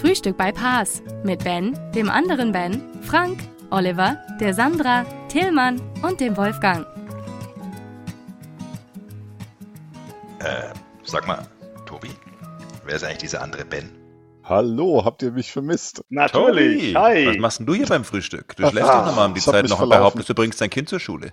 Frühstück 0.00 0.36
bei 0.36 0.52
Paas 0.52 1.02
mit 1.24 1.42
Ben, 1.42 1.76
dem 1.92 2.08
anderen 2.08 2.52
Ben, 2.52 2.80
Frank, 3.02 3.40
Oliver, 3.70 4.16
der 4.40 4.54
Sandra, 4.54 5.04
Tillmann 5.28 5.80
und 6.02 6.20
dem 6.20 6.36
Wolfgang. 6.36 6.86
Äh, 10.38 10.72
sag 11.02 11.26
mal, 11.26 11.44
Tobi, 11.84 12.10
wer 12.84 12.94
ist 12.94 13.02
eigentlich 13.02 13.18
dieser 13.18 13.42
andere 13.42 13.64
Ben? 13.64 13.90
Hallo, 14.44 15.04
habt 15.04 15.20
ihr 15.22 15.32
mich 15.32 15.50
vermisst? 15.50 16.04
Natürlich. 16.10 16.92
Tobi, 16.92 16.94
Hi. 16.94 17.26
Was 17.26 17.36
machst 17.38 17.58
denn 17.58 17.66
du 17.66 17.74
hier 17.74 17.86
beim 17.86 18.04
Frühstück? 18.04 18.54
Du 18.54 18.68
schläfst 18.68 18.88
doch 18.88 19.04
nochmal 19.04 19.26
um 19.26 19.34
die 19.34 19.40
Zeit 19.40 19.68
noch 19.68 19.80
und 19.80 19.88
behauptest, 19.88 20.28
du 20.28 20.34
bringst 20.34 20.60
dein 20.60 20.70
Kind 20.70 20.88
zur 20.88 21.00
Schule. 21.00 21.32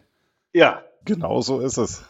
Ja. 0.54 0.82
Genau 1.06 1.40
so 1.42 1.60
ist 1.60 1.78
es. 1.78 2.04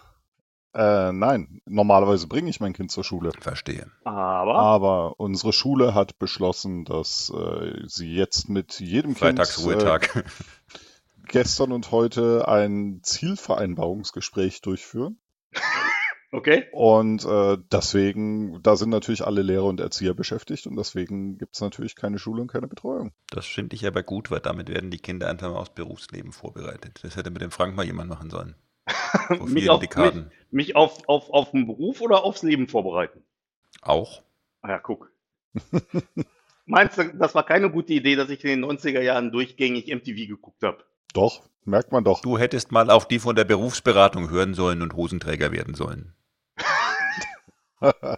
Äh, 0.76 1.14
nein, 1.14 1.62
normalerweise 1.66 2.28
bringe 2.28 2.50
ich 2.50 2.60
mein 2.60 2.74
Kind 2.74 2.92
zur 2.92 3.06
Schule. 3.06 3.32
Verstehe. 3.40 3.90
Aber. 4.04 4.56
Aber 4.56 5.20
unsere 5.20 5.54
Schule 5.54 5.94
hat 5.94 6.20
beschlossen, 6.20 6.84
dass 6.84 7.32
äh, 7.34 7.84
sie 7.86 8.14
jetzt 8.14 8.50
mit 8.50 8.82
jedem 8.82 9.16
Kind 9.16 9.40
äh, 9.40 9.46
Freitagsruhetag. 9.46 10.26
gestern 11.28 11.72
und 11.72 11.92
heute 11.92 12.48
ein 12.48 13.00
Zielvereinbarungsgespräch 13.04 14.62
durchführen. 14.62 15.18
Okay. 16.32 16.66
Und 16.74 17.24
äh, 17.24 17.58
deswegen, 17.72 18.62
da 18.62 18.76
sind 18.76 18.90
natürlich 18.90 19.26
alle 19.26 19.42
Lehrer 19.42 19.64
und 19.64 19.80
Erzieher 19.80 20.14
beschäftigt 20.14 20.68
und 20.68 20.76
deswegen 20.76 21.38
gibt 21.38 21.56
es 21.56 21.62
natürlich 21.62 21.96
keine 21.96 22.20
Schule 22.20 22.42
und 22.42 22.52
keine 22.52 22.68
Betreuung. 22.68 23.14
Das 23.30 23.46
finde 23.46 23.74
ich 23.74 23.88
aber 23.88 24.04
gut, 24.04 24.32
weil 24.32 24.42
damit 24.42 24.68
werden 24.68 24.92
die 24.92 24.98
Kinder 24.98 25.30
einfach 25.30 25.50
mal 25.50 25.60
aufs 25.60 25.74
Berufsleben 25.74 26.34
vorbereitet. 26.34 27.00
Das 27.04 27.16
hätte 27.16 27.32
mit 27.32 27.42
dem 27.42 27.52
Frank 27.52 27.78
mal 27.78 27.86
jemand 27.86 28.10
machen 28.10 28.30
sollen. 28.30 28.56
Vor 29.28 29.48
mich 29.48 29.64
vielen 29.64 29.70
auf, 29.70 29.82
mich, 29.82 29.90
Dekaden. 29.90 30.32
mich 30.52 30.76
auf, 30.76 31.08
auf, 31.08 31.30
auf 31.30 31.52
den 31.52 31.68
Beruf 31.68 32.02
oder 32.02 32.24
aufs 32.24 32.44
Leben 32.44 32.68
vorbereiten? 32.68 33.24
Auch. 33.82 34.24
Ah 34.62 34.70
ja, 34.70 34.80
guck. 34.80 35.12
Meinst 36.66 36.98
du, 36.98 37.14
das 37.14 37.36
war 37.36 37.46
keine 37.46 37.70
gute 37.70 37.94
Idee, 37.94 38.16
dass 38.16 38.30
ich 38.30 38.44
in 38.44 38.62
den 38.62 38.66
90er 38.66 39.02
Jahren 39.02 39.32
durchgängig 39.32 39.94
MTV 39.94 40.28
geguckt 40.28 40.64
habe? 40.64 40.84
Doch, 41.14 41.44
merkt 41.64 41.92
man 41.92 42.04
doch. 42.04 42.22
Du 42.22 42.38
hättest 42.38 42.72
mal 42.72 42.90
auf 42.90 43.08
die 43.08 43.20
von 43.20 43.36
der 43.36 43.44
Berufsberatung 43.44 44.30
hören 44.30 44.54
sollen 44.56 44.82
und 44.82 44.96
Hosenträger 44.96 45.52
werden 45.52 45.76
sollen. 45.76 46.14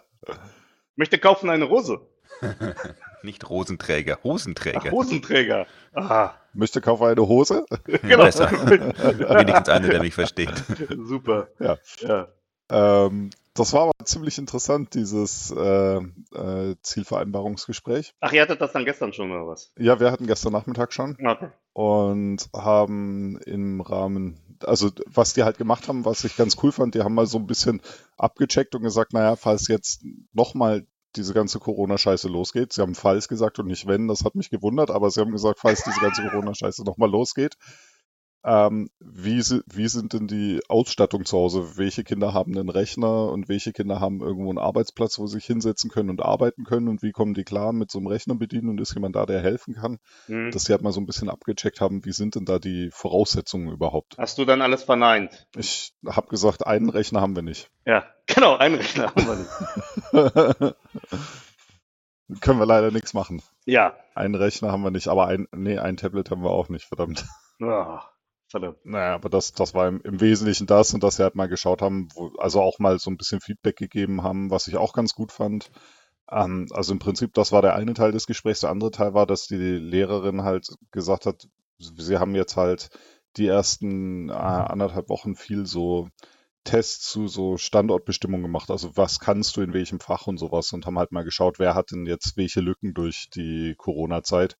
Möchte 0.96 1.18
kaufen 1.18 1.50
eine 1.50 1.64
Rose. 1.64 2.00
Nicht 3.22 3.48
Rosenträger, 3.48 4.18
Ach, 4.20 4.24
Hosenträger. 4.24 4.90
Hosenträger. 4.90 5.66
Ah, 5.94 6.32
Möchte 6.52 6.80
kaufen 6.80 7.04
eine 7.06 7.26
Hose? 7.26 7.66
genau. 7.84 8.24
Besser. 8.24 8.50
Wenigstens 8.50 9.68
einer, 9.68 9.88
der 9.88 10.02
mich 10.02 10.14
versteht. 10.14 10.52
Super. 10.96 11.48
Ja. 11.58 11.78
ja. 12.00 12.28
Ähm, 12.70 13.30
das 13.54 13.72
war 13.72 13.82
aber 13.82 13.92
ziemlich 14.04 14.38
interessant, 14.38 14.94
dieses 14.94 15.50
äh, 15.50 15.96
äh, 15.96 16.76
Zielvereinbarungsgespräch. 16.82 18.14
Ach, 18.20 18.32
ihr 18.32 18.42
hattet 18.42 18.60
das 18.60 18.72
dann 18.72 18.84
gestern 18.84 19.12
schon 19.12 19.32
oder 19.32 19.48
was? 19.48 19.72
Ja, 19.76 19.98
wir 19.98 20.12
hatten 20.12 20.26
gestern 20.28 20.52
Nachmittag 20.52 20.92
schon 20.92 21.16
Okay. 21.24 21.48
und 21.72 22.48
haben 22.54 23.38
im 23.46 23.80
Rahmen, 23.80 24.38
also 24.64 24.90
was 25.06 25.34
die 25.34 25.42
halt 25.42 25.58
gemacht 25.58 25.88
haben, 25.88 26.04
was 26.04 26.22
ich 26.22 26.36
ganz 26.36 26.56
cool 26.62 26.70
fand, 26.70 26.94
die 26.94 27.02
haben 27.02 27.14
mal 27.14 27.26
so 27.26 27.38
ein 27.38 27.48
bisschen 27.48 27.82
abgecheckt 28.16 28.76
und 28.76 28.82
gesagt, 28.82 29.12
naja, 29.12 29.34
falls 29.34 29.66
jetzt 29.66 30.04
nochmal 30.32 30.86
diese 31.16 31.34
ganze 31.34 31.58
Corona-Scheiße 31.58 32.28
losgeht, 32.28 32.72
sie 32.72 32.82
haben 32.82 32.94
falls 32.94 33.28
gesagt 33.28 33.58
und 33.58 33.66
nicht 33.66 33.86
wenn, 33.86 34.08
das 34.08 34.24
hat 34.24 34.34
mich 34.34 34.50
gewundert, 34.50 34.90
aber 34.90 35.10
sie 35.10 35.20
haben 35.20 35.32
gesagt, 35.32 35.60
falls 35.60 35.82
diese 35.82 36.00
ganze 36.00 36.22
Corona-Scheiße 36.22 36.84
nochmal 36.84 37.10
losgeht, 37.10 37.56
ähm, 38.44 38.88
wie, 39.00 39.40
wie 39.40 39.88
sind 39.88 40.12
denn 40.12 40.28
die 40.28 40.60
Ausstattung 40.68 41.24
zu 41.24 41.36
Hause? 41.36 41.76
Welche 41.76 42.04
Kinder 42.04 42.32
haben 42.34 42.56
einen 42.56 42.68
Rechner 42.68 43.30
und 43.30 43.48
welche 43.48 43.72
Kinder 43.72 44.00
haben 44.00 44.20
irgendwo 44.20 44.50
einen 44.50 44.58
Arbeitsplatz, 44.58 45.18
wo 45.18 45.26
sie 45.26 45.38
sich 45.38 45.46
hinsetzen 45.46 45.90
können 45.90 46.08
und 46.08 46.22
arbeiten 46.22 46.64
können 46.64 46.88
und 46.88 47.02
wie 47.02 47.10
kommen 47.10 47.34
die 47.34 47.44
klar 47.44 47.72
mit 47.72 47.90
so 47.90 47.98
einem 47.98 48.06
Rechner 48.06 48.36
bedienen 48.36 48.68
und 48.68 48.80
ist 48.80 48.94
jemand 48.94 49.16
da, 49.16 49.26
der 49.26 49.40
helfen 49.42 49.74
kann? 49.74 49.98
Hm. 50.26 50.52
Dass 50.52 50.64
sie 50.64 50.72
halt 50.72 50.82
mal 50.82 50.92
so 50.92 51.00
ein 51.00 51.06
bisschen 51.06 51.28
abgecheckt 51.28 51.80
haben, 51.80 52.04
wie 52.04 52.12
sind 52.12 52.36
denn 52.36 52.44
da 52.44 52.58
die 52.58 52.90
Voraussetzungen 52.92 53.72
überhaupt? 53.72 54.16
Hast 54.18 54.38
du 54.38 54.44
dann 54.44 54.62
alles 54.62 54.84
verneint? 54.84 55.48
Ich 55.56 55.92
habe 56.06 56.28
gesagt, 56.28 56.66
einen 56.66 56.90
Rechner 56.90 57.20
haben 57.20 57.34
wir 57.34 57.42
nicht. 57.42 57.70
Ja, 57.86 58.06
genau, 58.26 58.56
einen 58.56 58.76
Rechner 58.76 59.12
haben 59.14 59.26
wir 60.12 60.62
nicht. 60.62 60.76
Können 62.40 62.58
wir 62.58 62.66
leider 62.66 62.90
nichts 62.90 63.14
machen. 63.14 63.42
Ja. 63.64 63.96
Einen 64.14 64.34
Rechner 64.34 64.70
haben 64.70 64.82
wir 64.82 64.90
nicht, 64.90 65.08
aber 65.08 65.26
ein, 65.26 65.48
nee, 65.50 65.78
ein 65.78 65.96
Tablet 65.96 66.30
haben 66.30 66.42
wir 66.42 66.50
auch 66.50 66.68
nicht, 66.68 66.84
verdammt. 66.84 67.24
Ah, 67.60 68.02
verdammt. 68.48 68.84
Naja, 68.84 69.14
aber 69.14 69.28
das, 69.28 69.52
das 69.52 69.74
war 69.74 69.88
im, 69.88 70.00
im 70.02 70.20
Wesentlichen 70.20 70.66
das 70.66 70.94
und 70.94 71.02
dass 71.02 71.16
sie 71.16 71.22
halt 71.22 71.34
mal 71.34 71.48
geschaut 71.48 71.82
haben, 71.82 72.08
wo, 72.14 72.28
also 72.38 72.60
auch 72.60 72.78
mal 72.78 72.98
so 72.98 73.10
ein 73.10 73.16
bisschen 73.16 73.40
Feedback 73.40 73.76
gegeben 73.76 74.22
haben, 74.22 74.50
was 74.50 74.68
ich 74.68 74.76
auch 74.76 74.92
ganz 74.92 75.14
gut 75.14 75.32
fand. 75.32 75.70
Ähm, 76.30 76.66
also 76.72 76.92
im 76.92 76.98
Prinzip, 76.98 77.34
das 77.34 77.52
war 77.52 77.62
der 77.62 77.74
eine 77.74 77.94
Teil 77.94 78.12
des 78.12 78.26
Gesprächs. 78.26 78.60
Der 78.60 78.70
andere 78.70 78.90
Teil 78.90 79.14
war, 79.14 79.26
dass 79.26 79.46
die 79.46 79.56
Lehrerin 79.56 80.42
halt 80.42 80.68
gesagt 80.90 81.26
hat, 81.26 81.48
sie 81.78 82.18
haben 82.18 82.34
jetzt 82.34 82.56
halt 82.56 82.90
die 83.36 83.46
ersten 83.46 84.30
äh, 84.30 84.32
anderthalb 84.32 85.08
Wochen 85.08 85.36
viel 85.36 85.66
so 85.66 86.08
Tests 86.64 87.10
zu 87.10 87.28
so 87.28 87.56
Standortbestimmungen 87.56 88.44
gemacht. 88.44 88.70
Also 88.70 88.96
was 88.96 89.20
kannst 89.20 89.56
du 89.56 89.62
in 89.62 89.72
welchem 89.72 90.00
Fach 90.00 90.26
und 90.26 90.38
sowas 90.38 90.72
und 90.72 90.86
haben 90.86 90.98
halt 90.98 91.12
mal 91.12 91.24
geschaut, 91.24 91.58
wer 91.58 91.74
hat 91.74 91.92
denn 91.92 92.06
jetzt 92.06 92.36
welche 92.36 92.60
Lücken 92.60 92.94
durch 92.94 93.30
die 93.30 93.74
Corona-Zeit 93.78 94.58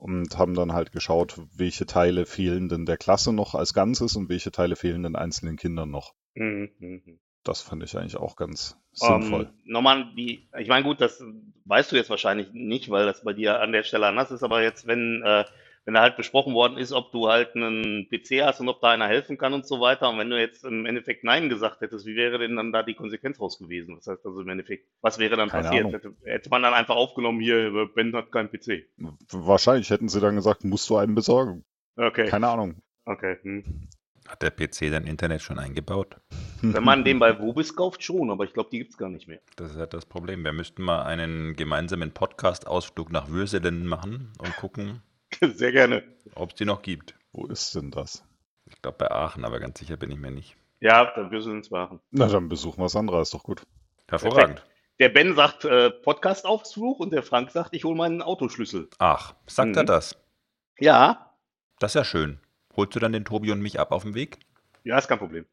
und 0.00 0.38
haben 0.38 0.54
dann 0.54 0.72
halt 0.72 0.92
geschaut, 0.92 1.38
welche 1.54 1.84
Teile 1.84 2.24
fehlen 2.24 2.68
denn 2.68 2.86
der 2.86 2.96
Klasse 2.96 3.32
noch 3.32 3.54
als 3.54 3.74
Ganzes 3.74 4.16
und 4.16 4.30
welche 4.30 4.50
Teile 4.50 4.74
fehlen 4.74 5.02
den 5.02 5.14
einzelnen 5.14 5.56
Kindern 5.56 5.90
noch. 5.90 6.14
Mhm, 6.34 6.70
mhm. 6.78 7.20
Das 7.44 7.60
fand 7.60 7.82
ich 7.82 7.96
eigentlich 7.96 8.16
auch 8.16 8.36
ganz 8.36 8.76
sinnvoll. 8.92 9.42
Ähm, 9.42 9.72
nochmal, 9.72 10.12
die, 10.16 10.48
ich 10.58 10.68
meine, 10.68 10.84
gut, 10.84 11.00
das 11.00 11.22
weißt 11.64 11.92
du 11.92 11.96
jetzt 11.96 12.10
wahrscheinlich 12.10 12.48
nicht, 12.52 12.90
weil 12.90 13.06
das 13.06 13.24
bei 13.24 13.34
dir 13.34 13.60
an 13.60 13.72
der 13.72 13.82
Stelle 13.82 14.06
anders 14.06 14.30
ist, 14.30 14.42
aber 14.42 14.62
jetzt, 14.62 14.86
wenn, 14.86 15.22
äh, 15.24 15.44
wenn 15.84 15.94
da 15.94 16.02
halt 16.02 16.16
besprochen 16.16 16.54
worden 16.54 16.76
ist, 16.76 16.92
ob 16.92 17.10
du 17.12 17.28
halt 17.28 17.56
einen 17.56 18.08
PC 18.08 18.42
hast 18.42 18.60
und 18.60 18.68
ob 18.68 18.80
da 18.80 18.90
einer 18.90 19.08
helfen 19.08 19.38
kann 19.38 19.54
und 19.54 19.66
so 19.66 19.80
weiter, 19.80 20.10
und 20.10 20.18
wenn 20.18 20.30
du 20.30 20.38
jetzt 20.38 20.64
im 20.64 20.86
Endeffekt 20.86 21.24
Nein 21.24 21.48
gesagt 21.48 21.80
hättest, 21.80 22.06
wie 22.06 22.16
wäre 22.16 22.38
denn 22.38 22.56
dann 22.56 22.72
da 22.72 22.82
die 22.82 22.94
Konsequenz 22.94 23.40
raus 23.40 23.58
gewesen? 23.58 23.96
Das 23.96 24.06
heißt 24.06 24.24
also 24.24 24.40
im 24.42 24.48
Endeffekt, 24.48 24.86
was 25.00 25.18
wäre 25.18 25.36
dann 25.36 25.48
Keine 25.48 25.64
passiert? 25.68 25.92
Hätte, 25.92 26.14
hätte 26.24 26.50
man 26.50 26.62
dann 26.62 26.74
einfach 26.74 26.96
aufgenommen, 26.96 27.40
hier, 27.40 27.88
Ben 27.94 28.14
hat 28.14 28.30
keinen 28.30 28.50
PC. 28.50 28.84
Wahrscheinlich 29.30 29.90
hätten 29.90 30.08
sie 30.08 30.20
dann 30.20 30.36
gesagt, 30.36 30.64
musst 30.64 30.88
du 30.90 30.96
einen 30.96 31.14
besorgen. 31.14 31.64
Okay, 31.96 32.26
Keine 32.28 32.48
Ahnung. 32.48 32.76
okay. 33.04 33.38
Hm. 33.42 33.88
Hat 34.28 34.42
der 34.42 34.50
PC 34.50 34.92
dein 34.92 35.06
Internet 35.06 35.42
schon 35.42 35.58
eingebaut? 35.58 36.16
Wenn 36.62 36.84
man 36.84 37.04
den 37.04 37.18
bei 37.18 37.40
Wobis 37.40 37.74
kauft, 37.74 38.04
schon, 38.04 38.30
aber 38.30 38.44
ich 38.44 38.52
glaube, 38.52 38.68
die 38.70 38.78
gibt's 38.78 38.96
gar 38.96 39.08
nicht 39.08 39.26
mehr. 39.26 39.40
Das 39.56 39.72
ist 39.72 39.76
halt 39.76 39.92
das 39.92 40.06
Problem. 40.06 40.44
Wir 40.44 40.52
müssten 40.52 40.82
mal 40.84 41.02
einen 41.02 41.56
gemeinsamen 41.56 42.12
Podcast-Ausflug 42.12 43.10
nach 43.10 43.28
Würselen 43.28 43.86
machen 43.86 44.32
und 44.38 44.54
gucken, 44.56 45.02
Sehr 45.54 45.72
gerne. 45.72 46.02
ob 46.34 46.50
es 46.50 46.54
die 46.56 46.64
noch 46.64 46.82
gibt. 46.82 47.14
Wo 47.32 47.46
ist 47.46 47.74
denn 47.74 47.90
das? 47.90 48.24
Ich 48.66 48.80
glaube 48.82 48.98
bei 48.98 49.10
Aachen, 49.10 49.44
aber 49.44 49.60
ganz 49.60 49.78
sicher 49.78 49.96
bin 49.96 50.10
ich 50.10 50.18
mir 50.18 50.30
nicht. 50.30 50.56
Ja, 50.80 51.12
dann 51.14 51.30
wirst 51.30 51.46
du 51.46 51.50
uns 51.50 51.70
machen. 51.70 52.00
Na, 52.10 52.26
dann 52.26 52.48
besuchen 52.48 52.80
wir 52.82 52.88
Sandra, 52.88 53.20
ist 53.22 53.34
doch 53.34 53.42
gut. 53.42 53.62
Hervorragend. 54.08 54.64
Der 54.98 55.08
Ben 55.08 55.34
sagt 55.34 55.64
äh, 55.64 55.90
Podcast-Aufsuch 55.90 56.98
und 57.00 57.10
der 57.12 57.22
Frank 57.22 57.50
sagt, 57.50 57.74
ich 57.74 57.84
hole 57.84 57.96
meinen 57.96 58.22
Autoschlüssel. 58.22 58.88
Ach, 58.98 59.34
sagt 59.46 59.76
er 59.76 59.82
Mhm. 59.82 59.86
das? 59.86 60.16
Ja, 60.78 61.34
Das 61.78 61.92
ist 61.92 61.94
ja 61.94 62.04
schön. 62.04 62.40
Holst 62.76 62.94
du 62.94 63.00
dann 63.00 63.12
den 63.12 63.24
Tobi 63.24 63.50
und 63.52 63.60
mich 63.60 63.80
ab 63.80 63.92
auf 63.92 64.02
dem 64.02 64.14
Weg? 64.14 64.38
ja, 64.84 64.96
ist 64.98 65.08
kein 65.08 65.18
Problem. 65.18 65.44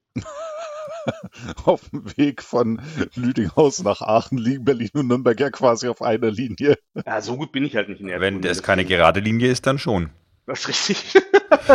Auf 1.66 1.90
dem 1.90 2.18
Weg 2.18 2.42
von 2.42 2.82
Lüdinghaus 3.16 3.84
nach 3.84 4.02
Aachen 4.02 4.38
liegen 4.38 4.66
Berlin 4.66 4.90
und 4.94 5.08
Nürnberg 5.08 5.40
ja 5.40 5.50
quasi 5.50 5.88
auf 5.88 6.02
einer 6.02 6.32
Linie. 6.32 6.78
Ja, 7.06 7.22
so 7.22 7.38
gut 7.38 7.52
bin 7.52 7.66
ich 7.66 7.76
halt 7.76 7.90
nicht 7.90 8.02
in 8.02 8.08
der 8.08 8.20
Wenn 8.22 8.44
es 8.44 8.64
keine 8.64 8.86
gerade 8.86 9.20
Linie 9.20 9.52
ist, 9.52 9.66
dann 9.68 9.80
schon. 9.80 10.10
Das 10.46 10.60
ist 10.60 10.68
richtig. 10.68 11.14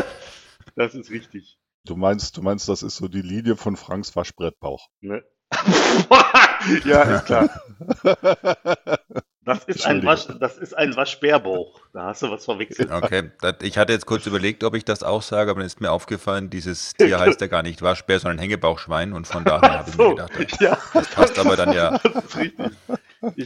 das 0.77 0.95
ist 0.95 1.11
richtig. 1.11 1.59
Du 1.85 1.97
meinst, 1.97 2.37
du 2.37 2.43
meinst, 2.43 2.69
das 2.69 2.83
ist 2.83 2.97
so 2.97 3.09
die 3.09 3.23
Linie 3.23 3.57
von 3.57 3.77
Franks 3.77 4.15
Waschbrettbauch. 4.15 4.89
Ne? 5.01 5.25
ja, 6.85 7.03
ist 7.03 7.27
klar. 7.27 7.51
Das 9.45 9.65
ist 9.65 9.85
ein, 9.85 10.05
Wasch, 10.05 10.27
das 10.39 10.57
ist 10.57 10.73
ein 10.77 10.95
Waschbärbauch. 10.95 11.81
Da 11.93 12.05
hast 12.05 12.23
du 12.23 12.31
was 12.31 12.45
verwechselt. 12.45 12.93
Okay, 12.93 13.31
das, 13.41 13.57
ich 13.63 13.77
hatte 13.77 13.93
jetzt 13.93 14.07
kurz 14.07 14.25
überlegt, 14.27 14.63
ob 14.63 14.75
ich 14.75 14.85
das 14.85 15.03
auch 15.03 15.23
sage, 15.23 15.51
aber 15.51 15.61
dann 15.61 15.67
ist 15.67 15.81
mir 15.81 15.91
aufgefallen, 15.91 16.49
dieses 16.49 16.95
Tier 16.95 17.19
heißt 17.19 17.41
ja 17.41 17.49
gar 17.49 17.63
nicht 17.65 17.83
Waschbär, 17.83 18.21
sondern 18.21 18.39
Hängebauchschwein 18.39 19.13
und 19.13 19.27
von 19.27 19.43
daher 19.45 19.79
habe 19.79 19.91
ich 19.91 19.97
mir 19.99 20.05
So, 20.05 20.11
gedacht, 20.11 20.33
das 20.39 20.61
ja, 20.61 20.79
passt 21.15 21.39
aber 21.41 21.57
dann 21.57 21.73
ja 21.73 21.99
das 21.99 22.37
rein 22.37 22.53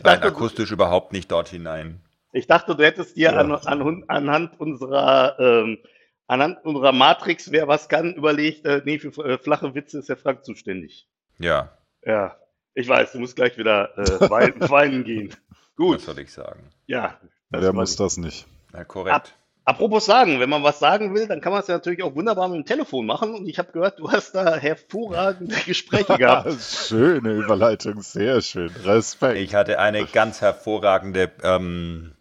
dachte, 0.02 0.22
akustisch 0.22 0.70
überhaupt 0.70 1.12
nicht 1.12 1.30
dort 1.32 1.48
hinein. 1.48 2.00
Ich 2.32 2.46
dachte, 2.46 2.76
du 2.76 2.84
hättest 2.84 3.16
dir 3.16 3.32
Ja. 3.32 3.38
an, 3.38 3.52
an, 3.52 4.04
anhand 4.08 4.60
unserer 4.60 5.36
ähm, 5.38 5.78
anhand 6.26 6.62
unserer 6.64 6.92
Matrix, 6.92 7.52
wer 7.52 7.68
was 7.68 7.88
kann, 7.88 8.14
überlegt, 8.14 8.66
äh, 8.66 8.82
nee, 8.84 8.98
für 8.98 9.08
äh, 9.24 9.38
flache 9.38 9.74
Witze 9.74 9.98
ist 10.00 10.08
der 10.08 10.16
Frank 10.16 10.44
zuständig. 10.44 11.06
Ja, 11.38 11.70
Ja, 12.04 12.36
ich 12.74 12.86
weiß, 12.86 13.12
du 13.12 13.20
musst 13.20 13.36
gleich 13.36 13.56
wieder 13.56 13.96
äh, 13.96 14.28
weinen, 14.28 14.60
weinen 14.68 15.04
gehen. 15.04 15.34
Gut, 15.76 15.96
was 15.96 16.04
soll 16.06 16.18
ich 16.18 16.32
sagen? 16.32 16.70
ja. 16.86 17.18
das 17.50 17.62
Wer 17.62 17.72
muss 17.72 17.90
ich. 17.92 17.96
das 17.96 18.16
nicht? 18.16 18.46
Ja, 18.72 18.84
korrekt. 18.84 19.34
Apropos 19.64 20.06
sagen, 20.06 20.38
wenn 20.38 20.48
man 20.48 20.62
was 20.62 20.78
sagen 20.78 21.12
will, 21.12 21.26
dann 21.26 21.40
kann 21.40 21.50
man 21.52 21.60
es 21.60 21.66
ja 21.66 21.74
natürlich 21.74 22.02
auch 22.04 22.14
wunderbar 22.14 22.46
mit 22.48 22.56
dem 22.58 22.64
Telefon 22.66 23.04
machen. 23.04 23.34
Und 23.34 23.48
ich 23.48 23.58
habe 23.58 23.72
gehört, 23.72 23.98
du 23.98 24.10
hast 24.12 24.32
da 24.32 24.56
hervorragende 24.56 25.56
Gespräche 25.66 26.16
gehabt. 26.18 26.52
Schöne 26.60 27.32
Überleitung, 27.32 28.00
sehr 28.00 28.40
schön. 28.42 28.70
Respekt. 28.84 29.38
Ich 29.38 29.56
hatte 29.56 29.80
eine 29.80 30.06
ganz 30.06 30.40
hervorragende 30.40 31.32
ähm, 31.42 32.12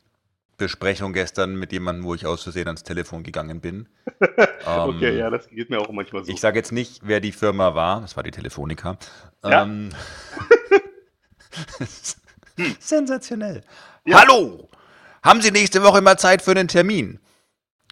Besprechung 0.57 1.13
gestern 1.13 1.53
mit 1.55 1.71
jemandem, 1.71 2.05
wo 2.05 2.15
ich 2.15 2.25
aus 2.25 2.41
Versehen 2.41 2.65
ans 2.67 2.81
Telefon 2.83 3.23
gegangen 3.23 3.61
bin. 3.61 3.87
Ähm, 4.67 4.89
Okay, 4.95 5.15
ja, 5.15 5.29
das 5.29 5.47
geht 5.47 5.69
mir 5.69 5.79
auch 5.79 5.91
manchmal 5.91 6.23
so. 6.25 6.31
Ich 6.31 6.41
sage 6.41 6.57
jetzt 6.57 6.71
nicht, 6.71 7.01
wer 7.03 7.19
die 7.19 7.31
Firma 7.31 7.75
war. 7.75 8.01
Das 8.01 8.15
war 8.15 8.23
die 8.23 8.31
Telefonica. 8.31 8.97
Ja. 9.43 9.61
Ähm, 9.61 9.91
Sensationell. 12.79 13.61
Hallo! 14.11 14.69
Haben 15.23 15.41
Sie 15.41 15.51
nächste 15.51 15.83
Woche 15.83 16.01
mal 16.01 16.17
Zeit 16.17 16.41
für 16.41 16.51
einen 16.51 16.67
Termin? 16.67 17.19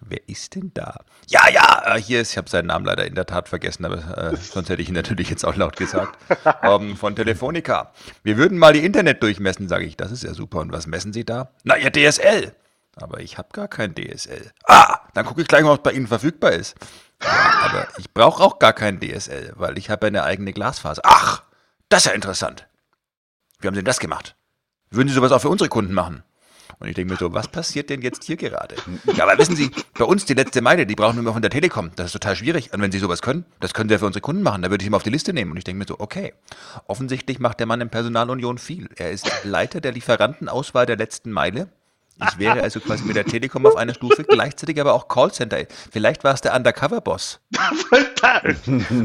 Wer 0.05 0.27
ist 0.27 0.55
denn 0.55 0.71
da? 0.73 1.03
Ja, 1.27 1.49
ja, 1.49 1.95
äh, 1.95 2.01
hier 2.01 2.21
ist, 2.21 2.31
ich 2.31 2.37
habe 2.37 2.49
seinen 2.49 2.67
Namen 2.67 2.85
leider 2.85 3.05
in 3.05 3.15
der 3.15 3.25
Tat 3.25 3.49
vergessen, 3.49 3.85
aber 3.85 4.17
äh, 4.17 4.35
sonst 4.35 4.69
hätte 4.69 4.81
ich 4.81 4.89
ihn 4.89 4.95
natürlich 4.95 5.29
jetzt 5.29 5.45
auch 5.45 5.55
laut 5.55 5.77
gesagt. 5.77 6.17
ähm, 6.61 6.97
von 6.97 7.15
Telefonica. 7.15 7.93
Wir 8.21 8.37
würden 8.37 8.57
mal 8.57 8.73
die 8.73 8.83
Internet 8.85 9.23
durchmessen, 9.23 9.67
sage 9.67 9.85
ich. 9.85 9.97
Das 9.97 10.11
ist 10.11 10.23
ja 10.23 10.33
super. 10.33 10.59
Und 10.59 10.71
was 10.71 10.87
messen 10.87 11.13
Sie 11.13 11.25
da? 11.25 11.51
Na, 11.63 11.77
Ihr 11.77 11.91
DSL. 11.91 12.53
Aber 12.95 13.21
ich 13.21 13.37
habe 13.37 13.49
gar 13.53 13.67
kein 13.67 13.95
DSL. 13.95 14.51
Ah, 14.65 14.99
dann 15.13 15.25
gucke 15.25 15.41
ich 15.41 15.47
gleich 15.47 15.63
mal, 15.63 15.71
was 15.71 15.83
bei 15.83 15.93
Ihnen 15.93 16.07
verfügbar 16.07 16.51
ist. 16.51 16.75
Ja, 17.23 17.61
aber 17.63 17.87
ich 17.97 18.13
brauche 18.13 18.43
auch 18.43 18.59
gar 18.59 18.73
kein 18.73 18.99
DSL, 18.99 19.53
weil 19.55 19.77
ich 19.77 19.89
habe 19.89 20.07
eine 20.07 20.23
eigene 20.23 20.53
Glasfaser. 20.53 21.01
Ach, 21.05 21.43
das 21.89 22.01
ist 22.01 22.05
ja 22.07 22.11
interessant. 22.11 22.67
Wie 23.59 23.67
haben 23.67 23.73
Sie 23.75 23.79
denn 23.79 23.85
das 23.85 23.99
gemacht? 23.99 24.35
Würden 24.93 25.07
Sie 25.07 25.15
sowas 25.15 25.31
auch 25.31 25.41
für 25.41 25.49
unsere 25.49 25.69
Kunden 25.69 25.93
machen? 25.93 26.23
Und 26.79 26.87
ich 26.87 26.95
denke 26.95 27.13
mir 27.13 27.19
so, 27.19 27.33
was 27.33 27.47
passiert 27.47 27.89
denn 27.89 28.01
jetzt 28.01 28.23
hier 28.23 28.35
gerade? 28.35 28.75
Ja, 29.15 29.23
aber 29.23 29.37
wissen 29.37 29.55
Sie, 29.55 29.71
bei 29.97 30.05
uns 30.05 30.25
die 30.25 30.33
letzte 30.33 30.61
Meile, 30.61 30.85
die 30.85 30.95
brauchen 30.95 31.15
wir 31.15 31.21
immer 31.21 31.33
von 31.33 31.41
der 31.41 31.51
Telekom. 31.51 31.91
Das 31.95 32.07
ist 32.07 32.11
total 32.13 32.35
schwierig. 32.35 32.73
Und 32.73 32.81
wenn 32.81 32.91
Sie 32.91 32.99
sowas 32.99 33.21
können, 33.21 33.45
das 33.59 33.73
können 33.73 33.89
Sie 33.89 33.93
ja 33.93 33.99
für 33.99 34.05
unsere 34.05 34.21
Kunden 34.21 34.43
machen. 34.43 34.61
Da 34.61 34.69
würde 34.69 34.83
ich 34.83 34.87
ihn 34.87 34.93
auf 34.93 35.03
die 35.03 35.09
Liste 35.09 35.33
nehmen. 35.33 35.51
Und 35.51 35.57
ich 35.57 35.63
denke 35.63 35.79
mir 35.79 35.85
so, 35.87 35.99
okay. 35.99 36.33
Offensichtlich 36.87 37.39
macht 37.39 37.59
der 37.59 37.67
Mann 37.67 37.81
in 37.81 37.89
Personalunion 37.89 38.57
viel. 38.57 38.89
Er 38.95 39.11
ist 39.11 39.29
Leiter 39.43 39.81
der 39.81 39.93
Lieferantenauswahl 39.93 40.85
der 40.85 40.97
letzten 40.97 41.31
Meile. 41.31 41.69
Ich 42.21 42.37
wäre 42.37 42.61
also 42.61 42.79
quasi 42.79 43.03
mit 43.05 43.15
der 43.15 43.25
Telekom 43.25 43.65
auf 43.65 43.75
einer 43.75 43.95
Stufe, 43.95 44.23
gleichzeitig 44.23 44.79
aber 44.79 44.93
auch 44.93 45.07
Callcenter. 45.07 45.65
Vielleicht 45.91 46.23
war 46.23 46.35
es 46.35 46.41
der 46.41 46.55
Undercover-Boss. 46.55 47.39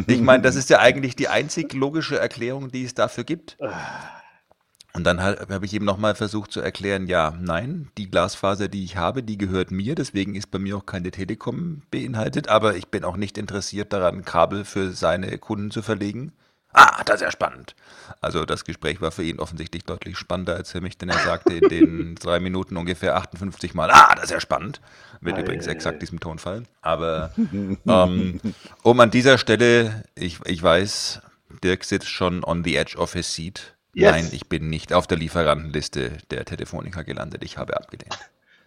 Ich 0.06 0.20
meine, 0.20 0.42
das 0.42 0.56
ist 0.56 0.70
ja 0.70 0.78
eigentlich 0.78 1.16
die 1.16 1.28
einzig 1.28 1.72
logische 1.72 2.18
Erklärung, 2.18 2.70
die 2.70 2.84
es 2.84 2.94
dafür 2.94 3.24
gibt. 3.24 3.56
Und 4.98 5.04
dann 5.04 5.22
habe 5.22 5.64
ich 5.64 5.74
eben 5.74 5.84
nochmal 5.84 6.16
versucht 6.16 6.50
zu 6.50 6.60
erklären, 6.60 7.06
ja, 7.06 7.32
nein, 7.40 7.88
die 7.96 8.10
Glasfaser, 8.10 8.66
die 8.66 8.82
ich 8.82 8.96
habe, 8.96 9.22
die 9.22 9.38
gehört 9.38 9.70
mir, 9.70 9.94
deswegen 9.94 10.34
ist 10.34 10.50
bei 10.50 10.58
mir 10.58 10.76
auch 10.76 10.86
keine 10.86 11.12
Telekom 11.12 11.82
beinhaltet, 11.92 12.48
aber 12.48 12.74
ich 12.74 12.88
bin 12.88 13.04
auch 13.04 13.16
nicht 13.16 13.38
interessiert 13.38 13.92
daran, 13.92 14.24
Kabel 14.24 14.64
für 14.64 14.90
seine 14.90 15.38
Kunden 15.38 15.70
zu 15.70 15.82
verlegen. 15.82 16.32
Ah, 16.72 17.04
das 17.04 17.16
ist 17.16 17.22
ja 17.22 17.30
spannend. 17.30 17.76
Also 18.20 18.44
das 18.44 18.64
Gespräch 18.64 19.00
war 19.00 19.12
für 19.12 19.22
ihn 19.22 19.38
offensichtlich 19.38 19.84
deutlich 19.84 20.18
spannender 20.18 20.56
als 20.56 20.72
für 20.72 20.80
mich, 20.80 20.98
denn 20.98 21.10
er 21.10 21.20
sagte 21.20 21.54
in 21.54 21.68
den 21.68 22.14
drei 22.20 22.40
Minuten 22.40 22.76
ungefähr 22.76 23.14
58 23.18 23.74
Mal, 23.74 23.92
ah, 23.92 24.16
das 24.16 24.24
ist 24.24 24.30
ja 24.32 24.40
spannend. 24.40 24.80
Mit 25.20 25.38
übrigens 25.38 25.68
exakt 25.68 26.02
diesem 26.02 26.18
Tonfall. 26.18 26.64
Aber 26.82 27.30
ähm, 27.86 28.40
um 28.82 28.98
an 28.98 29.12
dieser 29.12 29.38
Stelle, 29.38 30.02
ich, 30.16 30.40
ich 30.44 30.60
weiß, 30.60 31.20
Dirk 31.62 31.84
sitzt 31.84 32.08
schon 32.08 32.42
on 32.42 32.64
the 32.64 32.74
edge 32.74 32.96
of 32.98 33.12
his 33.12 33.32
seat. 33.32 33.77
Yes. 33.98 34.12
Nein, 34.12 34.28
ich 34.32 34.48
bin 34.48 34.70
nicht 34.70 34.92
auf 34.92 35.06
der 35.06 35.18
Lieferantenliste 35.18 36.18
der 36.30 36.44
Telefonica 36.44 37.02
gelandet. 37.02 37.42
Ich 37.44 37.58
habe 37.58 37.76
abgelehnt. 37.76 38.16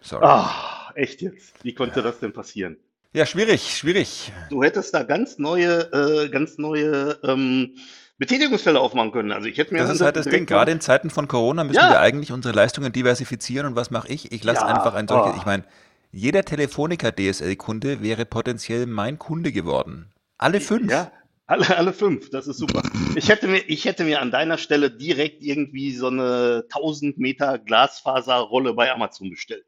Sorry. 0.02 0.24
Ah, 0.26 0.92
echt 0.94 1.22
jetzt? 1.22 1.54
Wie 1.64 1.74
konnte 1.74 2.02
das 2.02 2.18
denn 2.20 2.32
passieren? 2.32 2.76
Ja, 3.14 3.24
schwierig, 3.24 3.76
schwierig. 3.76 4.32
Du 4.50 4.62
hättest 4.62 4.92
da 4.94 5.02
ganz 5.04 5.38
neue, 5.38 5.90
äh, 5.92 6.28
ganz 6.28 6.58
neue 6.58 7.18
ähm, 7.24 7.76
Betätigungsfälle 8.18 8.78
aufmachen 8.80 9.12
können. 9.12 9.32
Also 9.32 9.48
ich 9.48 9.56
hätte 9.58 9.72
mir 9.74 9.80
Das 9.80 9.90
ist 9.90 10.00
halt 10.00 10.16
das 10.16 10.26
Ding. 10.26 10.44
Gerade 10.46 10.70
in 10.72 10.80
Zeiten 10.80 11.08
von 11.10 11.28
Corona 11.28 11.64
müssen 11.64 11.76
Ja. 11.76 11.90
wir 11.90 12.00
eigentlich 12.00 12.30
unsere 12.32 12.54
Leistungen 12.54 12.92
diversifizieren. 12.92 13.66
Und 13.68 13.76
was 13.76 13.90
mache 13.90 14.08
ich? 14.08 14.32
Ich 14.32 14.44
lasse 14.44 14.60
Ja. 14.60 14.66
einfach 14.66 14.94
ein 14.94 15.08
solches. 15.08 15.32
Oh. 15.34 15.38
Ich 15.38 15.46
meine, 15.46 15.64
jeder 16.10 16.44
Telefonica 16.44 17.10
DSL-Kunde 17.10 18.02
wäre 18.02 18.26
potenziell 18.26 18.86
mein 18.86 19.18
Kunde 19.18 19.50
geworden. 19.52 20.10
Alle 20.38 20.60
fünf. 20.60 20.90
Ja, 20.90 21.10
alle, 21.46 21.76
alle 21.76 21.92
fünf, 21.92 22.30
das 22.30 22.46
ist 22.46 22.58
super. 22.58 22.82
Ich 23.14 23.28
hätte 23.28 23.48
mir, 23.48 23.58
ich 23.58 23.84
hätte 23.84 24.04
mir 24.04 24.20
an 24.20 24.30
deiner 24.30 24.58
Stelle 24.58 24.90
direkt 24.90 25.42
irgendwie 25.42 25.94
so 25.94 26.06
eine 26.08 26.64
1000 26.70 27.18
Meter 27.18 27.58
Glasfaserrolle 27.58 28.74
bei 28.74 28.92
Amazon 28.92 29.30
bestellt. 29.30 29.66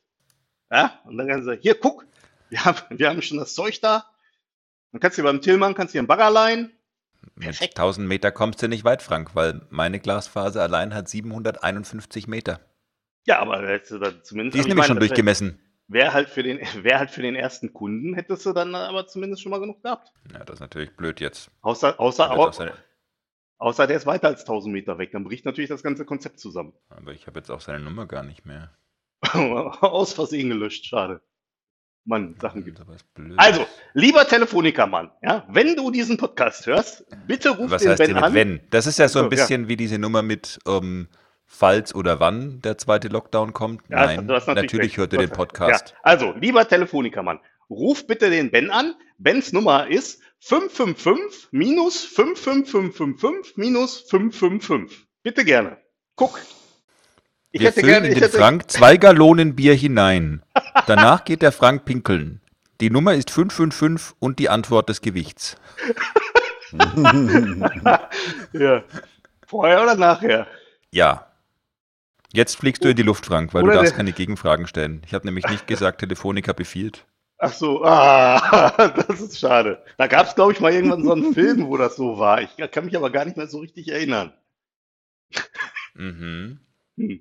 Ja, 0.70 1.00
und 1.04 1.18
dann 1.18 1.28
kannst 1.28 1.42
du 1.42 1.50
sagen, 1.50 1.60
hier, 1.62 1.74
guck, 1.74 2.06
wir 2.48 2.64
haben, 2.64 2.78
wir 2.90 3.08
haben 3.08 3.22
schon 3.22 3.38
das 3.38 3.54
Zeug 3.54 3.80
da. 3.80 4.06
Dann 4.92 5.00
kannst 5.00 5.18
du 5.18 5.22
beim 5.22 5.40
Tillmann, 5.40 5.74
kannst 5.74 5.94
du 5.94 5.98
einen 5.98 6.06
Bagger 6.06 6.30
leihen. 6.30 6.72
Perfekt. 7.38 7.78
1000 7.78 8.06
Meter 8.06 8.30
kommst 8.30 8.62
du 8.62 8.68
nicht 8.68 8.84
weit, 8.84 9.02
Frank, 9.02 9.34
weil 9.34 9.66
meine 9.70 9.98
Glasfaser 9.98 10.62
allein 10.62 10.94
hat 10.94 11.08
751 11.08 12.28
Meter. 12.28 12.60
Ja, 13.26 13.40
aber 13.40 13.62
da 13.62 13.68
hättest 13.68 13.92
du 13.92 13.98
dann 13.98 14.22
zumindest. 14.22 14.54
Die 14.54 14.60
ist 14.60 14.68
nämlich 14.68 14.86
schon 14.86 14.94
meine, 14.94 15.00
das 15.00 15.08
durchgemessen. 15.08 15.58
Wäre 15.86 16.12
halt 16.12 16.30
für 16.30 16.42
den, 16.42 16.58
wäre 16.82 16.98
halt 16.98 17.10
für 17.10 17.22
den 17.22 17.34
ersten 17.34 17.72
Kunden, 17.72 18.14
hättest 18.14 18.46
du 18.46 18.52
dann 18.52 18.74
aber 18.74 19.06
zumindest 19.06 19.42
schon 19.42 19.50
mal 19.50 19.60
genug 19.60 19.82
gehabt. 19.82 20.12
Ja, 20.32 20.44
das 20.44 20.54
ist 20.54 20.60
natürlich 20.60 20.96
blöd 20.96 21.20
jetzt. 21.20 21.50
Außer, 21.60 21.98
außer, 22.00 22.52
seine, 22.52 22.72
außer 23.58 23.86
der 23.86 23.96
ist 23.96 24.06
weiter 24.06 24.28
als 24.28 24.40
1000 24.40 24.72
Meter 24.72 24.98
weg. 24.98 25.12
Dann 25.12 25.24
bricht 25.24 25.44
natürlich 25.44 25.68
das 25.70 25.82
ganze 25.82 26.04
Konzept 26.04 26.40
zusammen. 26.40 26.72
aber 26.88 27.12
ich 27.12 27.26
habe 27.26 27.38
jetzt 27.38 27.50
auch 27.50 27.60
seine 27.60 27.80
Nummer 27.84 28.06
gar 28.06 28.22
nicht 28.22 28.46
mehr. 28.46 28.70
Aus 29.32 30.12
Versehen 30.12 30.48
gelöscht, 30.50 30.86
schade. 30.86 31.20
Mann, 32.06 32.36
Sachen 32.38 32.64
gibt. 32.64 32.82
Blöd. 33.14 33.32
Also, 33.38 33.66
lieber 33.94 34.26
Telefonica-Mann, 34.26 35.10
ja, 35.22 35.46
wenn 35.48 35.74
du 35.74 35.90
diesen 35.90 36.18
Podcast 36.18 36.66
hörst, 36.66 37.06
bitte 37.26 37.50
ruf 37.50 37.70
Was 37.70 37.80
den 37.82 37.92
heißt 37.92 37.98
Ben 37.98 38.08
denn 38.08 38.16
mit 38.16 38.24
an. 38.24 38.34
wenn? 38.34 38.60
Das 38.68 38.86
ist 38.86 38.98
ja 38.98 39.08
so 39.08 39.20
ein 39.20 39.22
So, 39.24 39.24
ja. 39.24 39.28
bisschen 39.30 39.68
wie 39.68 39.76
diese 39.76 39.98
Nummer 39.98 40.20
mit 40.22 40.58
ähm, 40.66 41.08
falls 41.54 41.94
oder 41.94 42.20
wann 42.20 42.60
der 42.62 42.78
zweite 42.78 43.08
Lockdown 43.08 43.52
kommt. 43.52 43.82
Ja, 43.88 44.06
Nein, 44.06 44.26
natürlich, 44.26 44.80
recht. 44.80 44.96
hört 44.98 45.12
ihr 45.12 45.20
den 45.20 45.30
Podcast. 45.30 45.90
Ja, 45.90 45.96
also, 46.02 46.32
lieber 46.32 46.66
Telefonica-Mann, 46.66 47.40
ruf 47.70 48.06
bitte 48.06 48.30
den 48.30 48.50
Ben 48.50 48.70
an. 48.70 48.94
Bens 49.18 49.52
Nummer 49.52 49.86
ist 49.88 50.20
555 50.40 51.48
minus 51.52 52.04
55555 52.04 53.56
minus 53.56 54.00
555. 54.10 55.06
Bitte 55.22 55.44
gerne. 55.44 55.78
Guck. 56.16 56.40
Ich 57.52 57.60
Wir 57.60 57.68
hätte 57.68 57.80
füllen 57.80 57.92
gerne, 57.92 58.08
in 58.08 58.14
den 58.14 58.22
hätte, 58.24 58.36
Frank 58.36 58.70
zwei 58.70 58.96
Gallonen 58.96 59.54
Bier 59.54 59.74
hinein. 59.74 60.42
Danach 60.86 61.24
geht 61.24 61.40
der 61.40 61.52
Frank 61.52 61.84
pinkeln. 61.84 62.40
Die 62.80 62.90
Nummer 62.90 63.14
ist 63.14 63.30
555 63.30 64.16
und 64.18 64.40
die 64.40 64.48
Antwort 64.48 64.88
des 64.88 65.00
Gewichts. 65.00 65.56
ja. 68.52 68.82
Vorher 69.46 69.82
oder 69.84 69.94
nachher? 69.94 70.48
Ja. 70.90 71.26
Jetzt 72.34 72.56
fliegst 72.56 72.84
du 72.84 72.88
in 72.90 72.96
die 72.96 73.02
Luft, 73.02 73.26
Frank, 73.26 73.54
weil 73.54 73.62
Oder 73.62 73.74
du 73.74 73.78
darfst 73.78 73.94
keine 73.94 74.12
Gegenfragen 74.12 74.66
stellen. 74.66 75.02
Ich 75.06 75.14
habe 75.14 75.24
nämlich 75.26 75.46
nicht 75.48 75.66
gesagt, 75.66 76.00
Telefonica 76.00 76.52
befiehlt. 76.52 77.06
Ach 77.38 77.52
so, 77.52 77.84
ah, 77.84 78.88
das 78.88 79.20
ist 79.20 79.38
schade. 79.38 79.82
Da 79.98 80.06
gab 80.08 80.26
es, 80.26 80.34
glaube 80.34 80.52
ich, 80.52 80.60
mal 80.60 80.72
irgendwann 80.72 81.04
so 81.04 81.12
einen 81.12 81.32
Film, 81.32 81.66
wo 81.66 81.76
das 81.76 81.96
so 81.96 82.18
war. 82.18 82.42
Ich 82.42 82.56
kann 82.70 82.86
mich 82.86 82.96
aber 82.96 83.10
gar 83.10 83.24
nicht 83.24 83.36
mehr 83.36 83.46
so 83.46 83.58
richtig 83.58 83.88
erinnern. 83.88 84.32
Mhm. 85.94 86.58
Hm. 86.96 87.20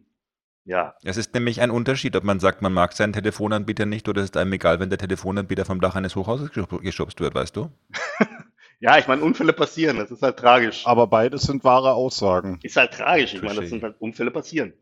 Ja, 0.65 0.95
Es 1.03 1.17
ist 1.17 1.33
nämlich 1.33 1.59
ein 1.59 1.71
Unterschied, 1.71 2.15
ob 2.15 2.23
man 2.23 2.39
sagt, 2.39 2.61
man 2.61 2.71
mag 2.71 2.93
seinen 2.93 3.11
Telefonanbieter 3.11 3.85
nicht 3.85 4.07
oder 4.07 4.21
es 4.21 4.25
ist 4.29 4.37
einem 4.37 4.53
egal, 4.53 4.79
wenn 4.79 4.89
der 4.89 4.97
Telefonanbieter 4.97 5.65
vom 5.65 5.81
Dach 5.81 5.95
eines 5.95 6.15
Hochhauses 6.15 6.51
geschub- 6.51 6.81
geschubst 6.81 7.19
wird, 7.19 7.35
weißt 7.35 7.55
du? 7.57 7.69
ja, 8.79 8.97
ich 8.97 9.07
meine, 9.07 9.23
Unfälle 9.23 9.51
passieren, 9.51 9.97
das 9.97 10.09
ist 10.09 10.21
halt 10.21 10.37
tragisch. 10.39 10.87
Aber 10.87 11.07
beides 11.07 11.41
sind 11.43 11.65
wahre 11.65 11.93
Aussagen. 11.93 12.59
Ist 12.63 12.77
halt 12.77 12.93
tragisch, 12.93 13.33
ich 13.33 13.41
meine, 13.41 13.59
das 13.59 13.69
sind 13.69 13.83
halt 13.83 13.99
Unfälle 13.99 14.31
passieren. 14.31 14.73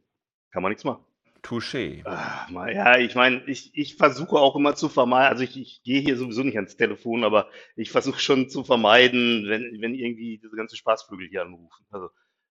Kann 0.52 0.64
man 0.64 0.72
nichts 0.72 0.84
machen. 0.84 1.04
Touché. 1.42 2.04
Ah, 2.06 2.48
ja, 2.70 2.98
ich 2.98 3.16
meine, 3.16 3.44
ich, 3.48 3.72
ich 3.74 3.96
versuche 3.96 4.36
auch 4.38 4.56
immer 4.56 4.76
zu 4.76 4.90
vermeiden, 4.90 5.30
also 5.30 5.44
ich, 5.44 5.58
ich 5.60 5.82
gehe 5.84 6.00
hier 6.00 6.16
sowieso 6.16 6.44
nicht 6.44 6.56
ans 6.56 6.78
Telefon, 6.78 7.24
aber 7.24 7.50
ich 7.76 7.92
versuche 7.92 8.20
schon 8.20 8.50
zu 8.50 8.64
vermeiden, 8.64 9.46
wenn, 9.48 9.82
wenn 9.82 9.96
irgendwie 9.96 10.38
diese 10.38 10.56
ganzen 10.56 10.76
Spaßvögel 10.76 11.28
hier 11.30 11.42
anrufen. 11.42 11.86
Also 11.90 12.10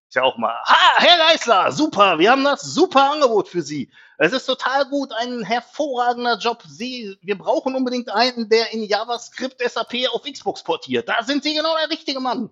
ist 0.08 0.16
ja 0.16 0.22
auch 0.24 0.38
mal, 0.38 0.52
ha, 0.64 0.96
Herr 0.96 1.18
Geisler, 1.18 1.70
super, 1.70 2.18
wir 2.18 2.32
haben 2.32 2.42
das 2.42 2.62
super 2.62 3.12
Angebot 3.12 3.46
für 3.48 3.62
Sie. 3.62 3.92
Es 4.18 4.32
ist 4.32 4.44
total 4.44 4.86
gut, 4.86 5.12
ein 5.12 5.44
hervorragender 5.44 6.36
Job. 6.36 6.64
Sie, 6.66 7.16
wir 7.22 7.38
brauchen 7.38 7.76
unbedingt 7.76 8.10
einen, 8.10 8.48
der 8.48 8.72
in 8.72 8.82
JavaScript 8.82 9.62
SAP 9.62 10.08
auf 10.12 10.24
Xbox 10.24 10.64
portiert. 10.64 11.08
Da 11.08 11.22
sind 11.22 11.44
Sie 11.44 11.54
genau 11.54 11.76
der 11.78 11.90
richtige 11.90 12.18
Mann. 12.18 12.50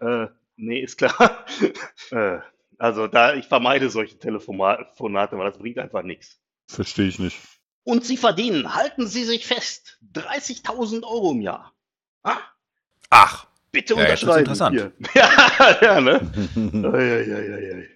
Äh, 0.00 0.28
nee, 0.56 0.80
ist 0.80 0.96
klar. 0.96 1.44
äh, 2.10 2.38
also 2.78 3.06
da, 3.06 3.34
ich 3.34 3.46
vermeide 3.46 3.90
solche 3.90 4.18
Telefonate, 4.18 5.38
weil 5.38 5.50
das 5.50 5.58
bringt 5.58 5.78
einfach 5.78 6.02
nichts. 6.02 6.38
Verstehe 6.68 7.08
ich 7.08 7.18
nicht. 7.18 7.38
Und 7.84 8.04
sie 8.04 8.16
verdienen, 8.16 8.74
halten 8.74 9.06
Sie 9.06 9.24
sich 9.24 9.46
fest, 9.46 9.98
30.000 10.14 11.02
Euro 11.04 11.32
im 11.32 11.42
Jahr. 11.42 11.74
Ah, 12.22 12.38
Ach, 13.10 13.46
bitte 13.72 13.94
Ja, 13.94 14.08
jetzt 14.08 14.24
wird's 14.26 14.38
unterschreiben. 14.38 14.40
interessant. 14.40 14.74
Hier. 14.76 14.92
Ja, 15.14 15.76
ja, 15.82 16.00
ne? 16.00 16.32
Ei, 16.94 17.34
ei. 17.34 17.88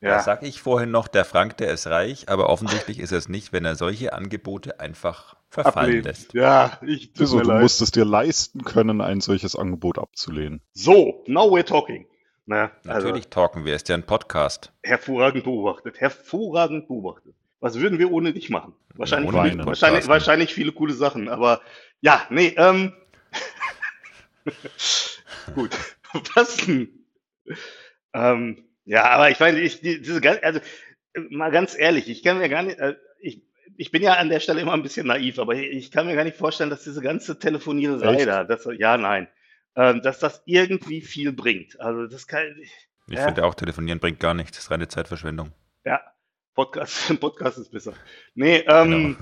da 0.00 0.08
Ja, 0.08 0.22
sag 0.22 0.42
ich 0.42 0.60
vorhin 0.60 0.90
noch, 0.90 1.06
der 1.08 1.24
Frank, 1.26 1.56
der 1.58 1.70
ist 1.72 1.86
reich, 1.86 2.28
aber 2.30 2.48
offensichtlich 2.48 2.98
ist 2.98 3.12
es 3.12 3.28
nicht, 3.28 3.52
wenn 3.52 3.64
er 3.66 3.76
solche 3.76 4.12
Angebote 4.14 4.80
einfach 4.80 5.36
verfallen 5.50 5.98
ablehnen. 6.00 6.04
lässt. 6.04 6.32
Ja, 6.34 6.78
ich 6.86 7.12
tut 7.12 7.20
Wieso? 7.20 7.36
mir 7.36 7.42
Du 7.42 7.48
leid. 7.50 7.60
musst 7.62 7.80
es 7.82 7.90
dir 7.90 8.04
leisten 8.06 8.64
können, 8.64 9.00
ein 9.02 9.20
solches 9.20 9.54
Angebot 9.54 9.98
abzulehnen. 9.98 10.62
So, 10.72 11.22
now 11.26 11.44
we're 11.50 11.64
talking. 11.64 12.06
Na, 12.46 12.70
also, 12.86 13.06
Natürlich 13.08 13.28
talken 13.28 13.64
wir, 13.64 13.74
ist 13.74 13.88
ja 13.88 13.94
ein 13.94 14.04
Podcast. 14.04 14.70
hervorragend 14.82 15.44
beobachtet, 15.44 16.00
hervorragend 16.00 16.88
beobachtet. 16.88 17.34
Was 17.60 17.80
würden 17.80 17.98
wir 17.98 18.12
ohne 18.12 18.34
dich 18.34 18.50
machen? 18.50 18.74
Wahrscheinlich, 18.96 19.32
Ohne 19.32 19.50
viele, 19.50 19.66
wahrscheinlich, 19.66 20.06
wahrscheinlich 20.08 20.52
viele 20.54 20.72
coole 20.72 20.92
Sachen, 20.92 21.28
aber 21.28 21.62
ja, 22.02 22.26
nee, 22.28 22.54
ähm, 22.58 22.92
gut, 25.54 25.70
was 26.34 26.56
denn? 26.58 27.06
Ähm, 28.12 28.64
ja, 28.84 29.04
aber 29.04 29.30
ich 29.30 29.40
meine, 29.40 29.60
ich, 29.60 29.80
die- 29.80 30.00
diese, 30.02 30.20
also, 30.44 30.60
mal 31.30 31.50
ganz 31.50 31.76
ehrlich, 31.78 32.08
ich 32.10 32.22
kann 32.22 32.38
mir 32.38 32.50
gar 32.50 32.62
nicht, 32.62 32.78
äh, 32.78 32.94
ich, 33.20 33.42
ich 33.78 33.90
bin 33.90 34.02
ja 34.02 34.14
an 34.14 34.28
der 34.28 34.40
Stelle 34.40 34.60
immer 34.60 34.74
ein 34.74 34.82
bisschen 34.82 35.06
naiv, 35.06 35.38
aber 35.38 35.54
ich 35.54 35.90
kann 35.90 36.06
mir 36.06 36.14
gar 36.14 36.24
nicht 36.24 36.36
vorstellen, 36.36 36.70
dass 36.70 36.84
diese 36.84 37.00
ganze 37.00 37.38
Telefoniererei 37.38 38.16
Echt? 38.16 38.26
da, 38.26 38.44
das, 38.44 38.68
ja, 38.76 38.98
nein, 38.98 39.28
ähm, 39.76 40.02
dass 40.02 40.18
das 40.18 40.42
irgendwie 40.46 41.00
viel 41.00 41.32
bringt. 41.32 41.80
Also, 41.80 42.06
das 42.06 42.26
kann, 42.26 42.44
Ich 42.60 43.14
Ja. 43.16 43.24
finde 43.26 43.44
auch, 43.44 43.54
telefonieren 43.54 43.98
bringt 44.00 44.20
gar 44.20 44.34
nichts, 44.34 44.52
das 44.56 44.64
ist 44.64 44.70
reine 44.70 44.88
Zeitverschwendung. 44.88 45.52
ja, 45.84 46.00
Podcast, 46.54 46.96
Podcast 47.20 47.58
ist 47.58 47.70
besser. 47.72 47.92
Nee, 48.34 48.58
ähm, 48.68 49.16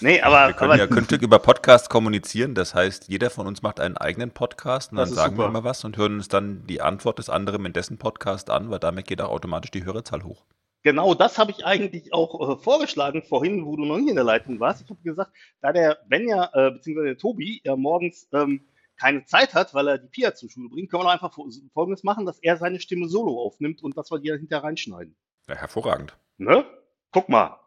nee, 0.00 0.20
aber, 0.20 0.48
Wir 0.48 0.54
können 0.54 0.70
aber 0.72 0.78
ja 0.80 0.86
künftig 0.86 1.22
über 1.22 1.38
Podcasts 1.38 1.88
kommunizieren, 1.88 2.54
das 2.54 2.74
heißt, 2.74 3.08
jeder 3.08 3.30
von 3.30 3.46
uns 3.46 3.62
macht 3.62 3.80
einen 3.80 3.96
eigenen 3.96 4.30
Podcast 4.30 4.92
und 4.92 4.96
dann 4.98 5.08
sagen 5.08 5.34
wir 5.36 5.44
super. 5.44 5.48
immer 5.50 5.64
was 5.64 5.84
und 5.84 5.96
hören 5.96 6.14
uns 6.14 6.28
dann 6.28 6.66
die 6.66 6.80
Antwort 6.80 7.18
des 7.18 7.28
anderen 7.28 7.64
in 7.66 7.72
dessen 7.72 7.98
Podcast 7.98 8.50
an, 8.50 8.70
weil 8.70 8.78
damit 8.78 9.06
geht 9.06 9.20
auch 9.20 9.30
automatisch 9.30 9.70
die 9.70 9.84
Hörerzahl 9.84 10.24
hoch. 10.24 10.44
Genau 10.84 11.12
das 11.14 11.38
habe 11.38 11.50
ich 11.50 11.66
eigentlich 11.66 12.14
auch 12.14 12.56
äh, 12.56 12.62
vorgeschlagen 12.62 13.22
vorhin, 13.22 13.66
wo 13.66 13.76
du 13.76 13.84
noch 13.84 13.98
nicht 13.98 14.08
in 14.08 14.14
der 14.14 14.24
Leitung 14.24 14.58
warst. 14.60 14.80
Ich 14.82 14.88
habe 14.88 15.00
gesagt, 15.02 15.32
da 15.60 15.72
der 15.72 15.98
Ben 16.08 16.26
ja, 16.28 16.48
äh, 16.54 16.70
beziehungsweise 16.70 17.08
der 17.08 17.18
Tobi, 17.18 17.60
ja 17.64 17.76
morgens 17.76 18.28
ähm, 18.32 18.64
keine 18.98 19.24
Zeit 19.24 19.54
hat, 19.54 19.72
weil 19.74 19.88
er 19.88 19.98
die 19.98 20.08
Pia 20.08 20.34
zur 20.34 20.50
Schule 20.50 20.68
bringt, 20.68 20.90
können 20.90 21.02
wir 21.02 21.04
doch 21.06 21.12
einfach 21.12 21.32
fo- 21.32 21.50
Folgendes 21.72 22.02
machen, 22.04 22.26
dass 22.26 22.38
er 22.40 22.56
seine 22.56 22.80
Stimme 22.80 23.08
solo 23.08 23.40
aufnimmt 23.40 23.82
und 23.82 23.96
dass 23.96 24.10
wir 24.10 24.18
die 24.18 24.30
hinterher 24.32 24.64
reinschneiden. 24.64 25.16
Ja, 25.48 25.54
hervorragend. 25.54 26.16
Ne? 26.36 26.64
Guck 27.12 27.28
mal. 27.28 27.58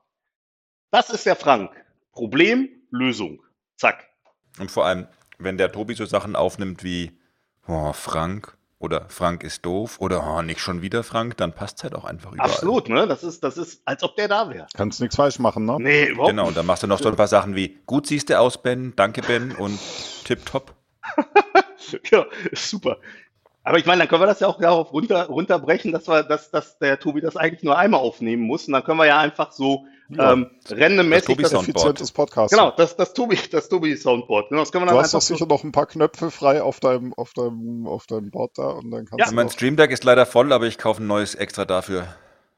Das 0.91 1.09
ist 1.09 1.25
der 1.25 1.35
Frank. 1.35 1.71
Problem, 2.11 2.69
Lösung. 2.89 3.41
Zack. 3.77 4.07
Und 4.59 4.69
vor 4.69 4.85
allem, 4.85 5.07
wenn 5.39 5.57
der 5.57 5.71
Tobi 5.71 5.93
so 5.95 6.05
Sachen 6.05 6.35
aufnimmt 6.35 6.83
wie, 6.83 7.17
oh, 7.67 7.93
Frank 7.93 8.57
oder 8.79 9.07
Frank 9.09 9.43
ist 9.43 9.65
doof 9.65 10.00
oder 10.01 10.25
oh, 10.27 10.41
nicht 10.41 10.59
schon 10.59 10.81
wieder 10.81 11.03
Frank, 11.03 11.38
dann 11.38 11.53
passt 11.53 11.77
es 11.77 11.83
halt 11.83 11.95
auch 11.95 12.03
einfach 12.03 12.33
überall. 12.33 12.50
Absolut, 12.50 12.89
ne? 12.89 13.07
Das 13.07 13.23
ist, 13.23 13.43
das 13.43 13.57
ist, 13.57 13.81
als 13.85 14.03
ob 14.03 14.15
der 14.17 14.27
da 14.27 14.50
wäre. 14.50 14.67
Kannst 14.75 15.00
nichts 15.00 15.15
falsch 15.15 15.39
machen, 15.39 15.65
ne? 15.65 15.77
Nee, 15.79 16.05
überhaupt 16.07 16.31
Genau, 16.31 16.47
und 16.47 16.57
dann 16.57 16.65
machst 16.65 16.83
du 16.83 16.88
noch 16.88 17.00
so 17.00 17.07
ein 17.09 17.15
paar 17.15 17.27
Sachen 17.27 17.55
wie, 17.55 17.79
gut 17.85 18.07
siehst 18.07 18.29
du 18.29 18.38
aus, 18.39 18.61
Ben, 18.61 18.93
danke, 18.95 19.21
Ben 19.21 19.55
und 19.55 19.79
tipptopp. 20.25 20.75
Ja, 22.12 22.25
super. 22.53 22.98
Aber 23.63 23.77
ich 23.77 23.86
meine, 23.86 24.00
dann 24.00 24.08
können 24.08 24.22
wir 24.24 24.27
das 24.27 24.39
ja 24.39 24.48
auch 24.48 24.60
darauf 24.60 24.91
runter, 24.91 25.25
runterbrechen, 25.27 25.91
dass 25.91 26.08
wir, 26.08 26.24
dass, 26.24 26.50
dass 26.50 26.79
der 26.79 27.00
Tobi 27.00 27.22
das 27.22 27.38
eigentlich 27.38 27.63
nur 27.63 27.77
einmal 27.77 28.00
aufnehmen 28.00 28.41
muss. 28.43 28.65
Und 28.67 28.74
dann 28.74 28.84
können 28.84 28.98
wir 28.98 29.05
ja 29.05 29.20
einfach 29.20 29.51
so 29.51 29.86
Ja. 30.10 30.34
ähm, 30.34 30.50
randommäßig 30.70 31.25
Das 31.25 31.25
Tobi 31.25 31.43
das. 31.43 31.53
Effizientes 31.53 32.12
Podcast. 32.12 32.51
genau, 32.53 32.72
das, 32.72 32.96
das 32.96 33.13
Tobi, 33.13 33.38
das 33.51 33.70
Tobi 33.70 33.96
Soundboard. 33.96 34.50
Genau, 34.50 34.62
das 34.62 34.72
können 34.72 34.84
wir 34.86 34.88
Du 34.89 34.96
dann 34.96 35.03
hast 35.03 35.13
doch 35.13 35.17
einfach 35.20 35.27
so, 35.27 35.36
sicher 35.36 35.46
noch 35.48 35.63
ein 35.63 35.72
paar 35.72 35.86
Knöpfe 35.86 36.31
frei 36.31 36.62
auf 36.63 36.79
deinem, 36.79 37.13
auf 37.13 37.34
deinem, 37.34 37.86
auf 37.88 38.08
deinem 38.08 38.31
Board 38.31 38.58
da 38.58 38.67
und 38.70 38.89
dann 38.89 39.05
kannst 39.05 39.20
Ja. 39.20 39.29
du 39.29 39.36
Mein 39.36 39.50
Stream 39.50 39.75
Deck 39.75 39.91
ist 39.91 40.03
leider 40.03 40.25
voll, 40.25 40.51
aber 40.53 40.65
ich 40.65 40.77
kaufe 40.79 41.03
ein 41.03 41.08
neues 41.08 41.36
extra 41.36 41.65
dafür. 41.65 42.08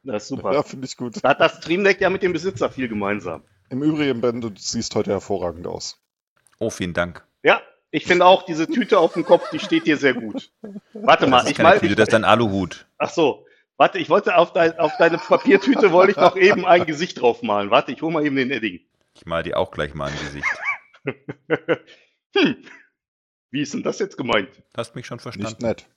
das 0.03 0.23
ist 0.23 0.29
super. 0.29 0.53
Ja, 0.53 0.63
finde 0.63 0.85
ich 0.87 0.95
gut. 0.95 1.17
Da 1.23 1.29
hat 1.29 1.41
das 1.41 1.57
Stream 1.57 1.83
Deck 1.83 1.99
ja 1.99 2.09
mit 2.09 2.23
dem 2.23 2.31
Besitzer 2.33 2.69
viel 2.69 2.87
gemeinsam. 2.87 3.43
Im 3.69 3.83
Übrigen, 3.83 4.21
Ben, 4.21 4.39
du 4.41 4.51
siehst 4.55 4.95
heute 4.95 5.11
hervorragend 5.11 5.67
aus. 5.67 5.97
Oh, 6.59 6.69
vielen 6.69 6.93
Dank. 6.93 7.25
Ich 7.95 8.05
finde 8.05 8.25
auch, 8.25 8.41
diese 8.43 8.67
Tüte 8.67 8.97
auf 8.97 9.13
dem 9.13 9.23
Kopf, 9.23 9.51
die 9.51 9.59
steht 9.59 9.85
dir 9.85 9.97
sehr 9.97 10.15
gut. 10.15 10.51
Warte 10.93 11.27
mal, 11.27 11.37
Das 11.37 11.45
ist 11.45 11.51
ich 11.51 11.57
keine 11.57 11.69
mal, 11.69 11.79
Tüte, 11.79 11.95
das 11.95 12.07
ist 12.07 12.15
ein 12.15 12.23
Aluhut. 12.23 12.87
ach 12.97 13.09
so. 13.11 13.45
Warte, 13.77 13.99
ich 13.99 14.09
wollte 14.09 14.35
auf, 14.35 14.51
dein, 14.51 14.77
auf 14.79 14.93
deine 14.97 15.17
Papiertüte 15.19 15.91
wollte 15.91 16.11
ich 16.11 16.17
noch 16.17 16.35
eben 16.35 16.65
ein 16.65 16.85
Gesicht 16.87 17.21
draufmalen. 17.21 17.69
Warte, 17.69 17.91
ich 17.91 18.01
hole 18.01 18.11
mal 18.11 18.25
eben 18.25 18.35
den 18.35 18.49
Edding. 18.49 18.81
Ich 19.15 19.25
mal 19.27 19.43
die 19.43 19.53
auch 19.53 19.69
gleich 19.71 19.93
mal 19.93 20.09
im 20.09 20.19
Gesicht. 20.19 20.47
hm. 22.35 22.55
Wie 23.51 23.61
ist 23.61 23.73
denn 23.75 23.83
das 23.83 23.99
jetzt 23.99 24.17
gemeint? 24.17 24.49
Hast 24.75 24.95
mich 24.95 25.05
schon 25.05 25.17
Nicht 25.17 25.23
verstanden. 25.23 25.65
nett. 25.65 25.87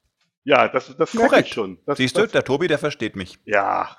Ja, 0.45 0.69
das, 0.69 0.95
das 0.97 1.15
merke 1.15 1.31
Korrekt. 1.31 1.49
ich 1.49 1.55
schon. 1.55 1.79
Das, 1.87 1.97
Siehst 1.97 2.17
du, 2.17 2.23
das, 2.23 2.33
der 2.33 2.45
Tobi, 2.45 2.69
der 2.69 2.79
versteht 2.79 3.17
mich. 3.17 3.39
Ja, 3.47 3.97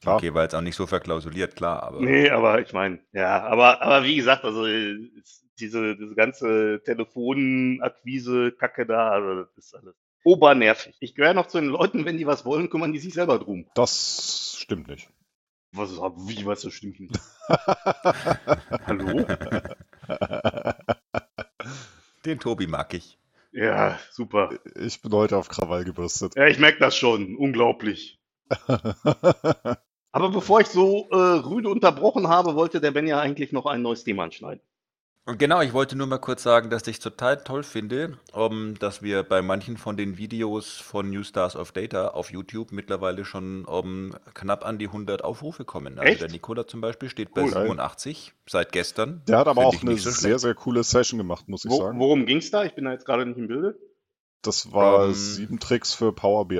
Klar. 0.00 0.16
Okay, 0.16 0.32
war 0.34 0.42
jetzt 0.44 0.54
auch 0.54 0.60
nicht 0.60 0.76
so 0.76 0.86
verklausuliert, 0.86 1.56
klar, 1.56 1.82
aber 1.82 2.00
nee, 2.00 2.30
aber 2.30 2.60
ich 2.60 2.72
meine, 2.72 3.00
ja, 3.12 3.42
aber, 3.44 3.82
aber 3.82 4.04
wie 4.04 4.14
gesagt, 4.16 4.44
also 4.44 4.64
es- 4.66 5.44
diese, 5.58 5.96
diese 5.96 6.14
ganze 6.14 6.80
Telefonakquise-Kacke 6.84 8.86
da, 8.86 9.10
also 9.10 9.42
das 9.42 9.56
ist 9.56 9.74
alles 9.74 9.96
obernervig. 10.22 10.94
Ich 11.00 11.16
gehöre 11.16 11.34
noch 11.34 11.48
zu 11.48 11.58
den 11.60 11.70
Leuten, 11.70 12.04
wenn 12.04 12.16
die 12.16 12.28
was 12.28 12.44
wollen, 12.44 12.70
kümmern 12.70 12.92
die 12.92 13.00
sich 13.00 13.12
selber 13.14 13.40
drum. 13.40 13.68
Das 13.74 14.54
stimmt 14.56 14.86
nicht. 14.86 15.10
Was 15.72 15.90
ist, 15.90 15.98
wie, 15.98 16.46
was, 16.46 16.60
das 16.62 16.72
stimmt 16.74 17.00
nicht. 17.00 17.18
Hallo? 18.86 19.26
den 22.24 22.38
Tobi 22.38 22.68
mag 22.68 22.94
ich. 22.94 23.18
Ja, 23.50 23.98
super. 24.12 24.50
Ich 24.76 25.02
bin 25.02 25.10
heute 25.12 25.36
auf 25.36 25.48
Krawall 25.48 25.82
gebürstet. 25.84 26.36
Ja, 26.36 26.46
ich 26.46 26.60
merke 26.60 26.78
das 26.78 26.96
schon. 26.96 27.34
Unglaublich. 27.36 28.20
Aber 30.12 30.30
bevor 30.30 30.60
ich 30.60 30.68
so 30.68 31.06
äh, 31.10 31.16
rüde 31.16 31.68
unterbrochen 31.68 32.28
habe, 32.28 32.54
wollte 32.54 32.80
der 32.80 32.90
Ben 32.92 33.06
ja 33.06 33.20
eigentlich 33.20 33.52
noch 33.52 33.66
ein 33.66 33.82
neues 33.82 34.04
Thema 34.04 34.24
anschneiden. 34.24 34.62
Und 35.26 35.38
genau, 35.38 35.60
ich 35.60 35.74
wollte 35.74 35.94
nur 35.94 36.06
mal 36.06 36.16
kurz 36.16 36.42
sagen, 36.42 36.70
dass 36.70 36.86
ich 36.86 37.00
total 37.00 37.44
toll 37.44 37.62
finde, 37.62 38.16
um, 38.32 38.78
dass 38.78 39.02
wir 39.02 39.22
bei 39.22 39.42
manchen 39.42 39.76
von 39.76 39.98
den 39.98 40.16
Videos 40.16 40.78
von 40.78 41.10
New 41.10 41.22
Stars 41.22 41.54
of 41.54 41.72
Data 41.72 42.08
auf 42.08 42.32
YouTube 42.32 42.72
mittlerweile 42.72 43.26
schon 43.26 43.66
um, 43.66 44.16
knapp 44.32 44.64
an 44.64 44.78
die 44.78 44.86
100 44.86 45.22
Aufrufe 45.22 45.66
kommen. 45.66 45.98
Also 45.98 46.10
Echt? 46.12 46.22
der 46.22 46.30
Nikola 46.30 46.66
zum 46.66 46.80
Beispiel 46.80 47.10
steht 47.10 47.34
bei 47.34 47.42
Cool. 47.42 47.50
87 47.52 48.32
seit 48.48 48.72
gestern. 48.72 49.20
Der 49.28 49.36
hat 49.40 49.48
aber 49.48 49.60
Find 49.60 49.74
auch 49.74 49.82
eine 49.82 49.90
nicht 49.92 50.02
so 50.02 50.10
sehr, 50.10 50.38
sehr 50.38 50.54
coole 50.54 50.82
Session 50.82 51.18
gemacht, 51.18 51.46
muss 51.46 51.66
ich 51.66 51.70
Wo, 51.70 51.76
sagen. 51.76 52.00
worum 52.00 52.24
ging's 52.24 52.50
da? 52.50 52.64
Ich 52.64 52.74
bin 52.74 52.86
da 52.86 52.92
jetzt 52.92 53.04
gerade 53.04 53.26
nicht 53.26 53.36
im 53.36 53.48
Bilde. 53.48 53.78
Das 54.40 54.72
war 54.72 55.08
Ähm, 55.08 55.12
sieben 55.12 55.58
Tricks 55.60 55.92
für 55.92 56.10
Power 56.14 56.48
BI. 56.48 56.58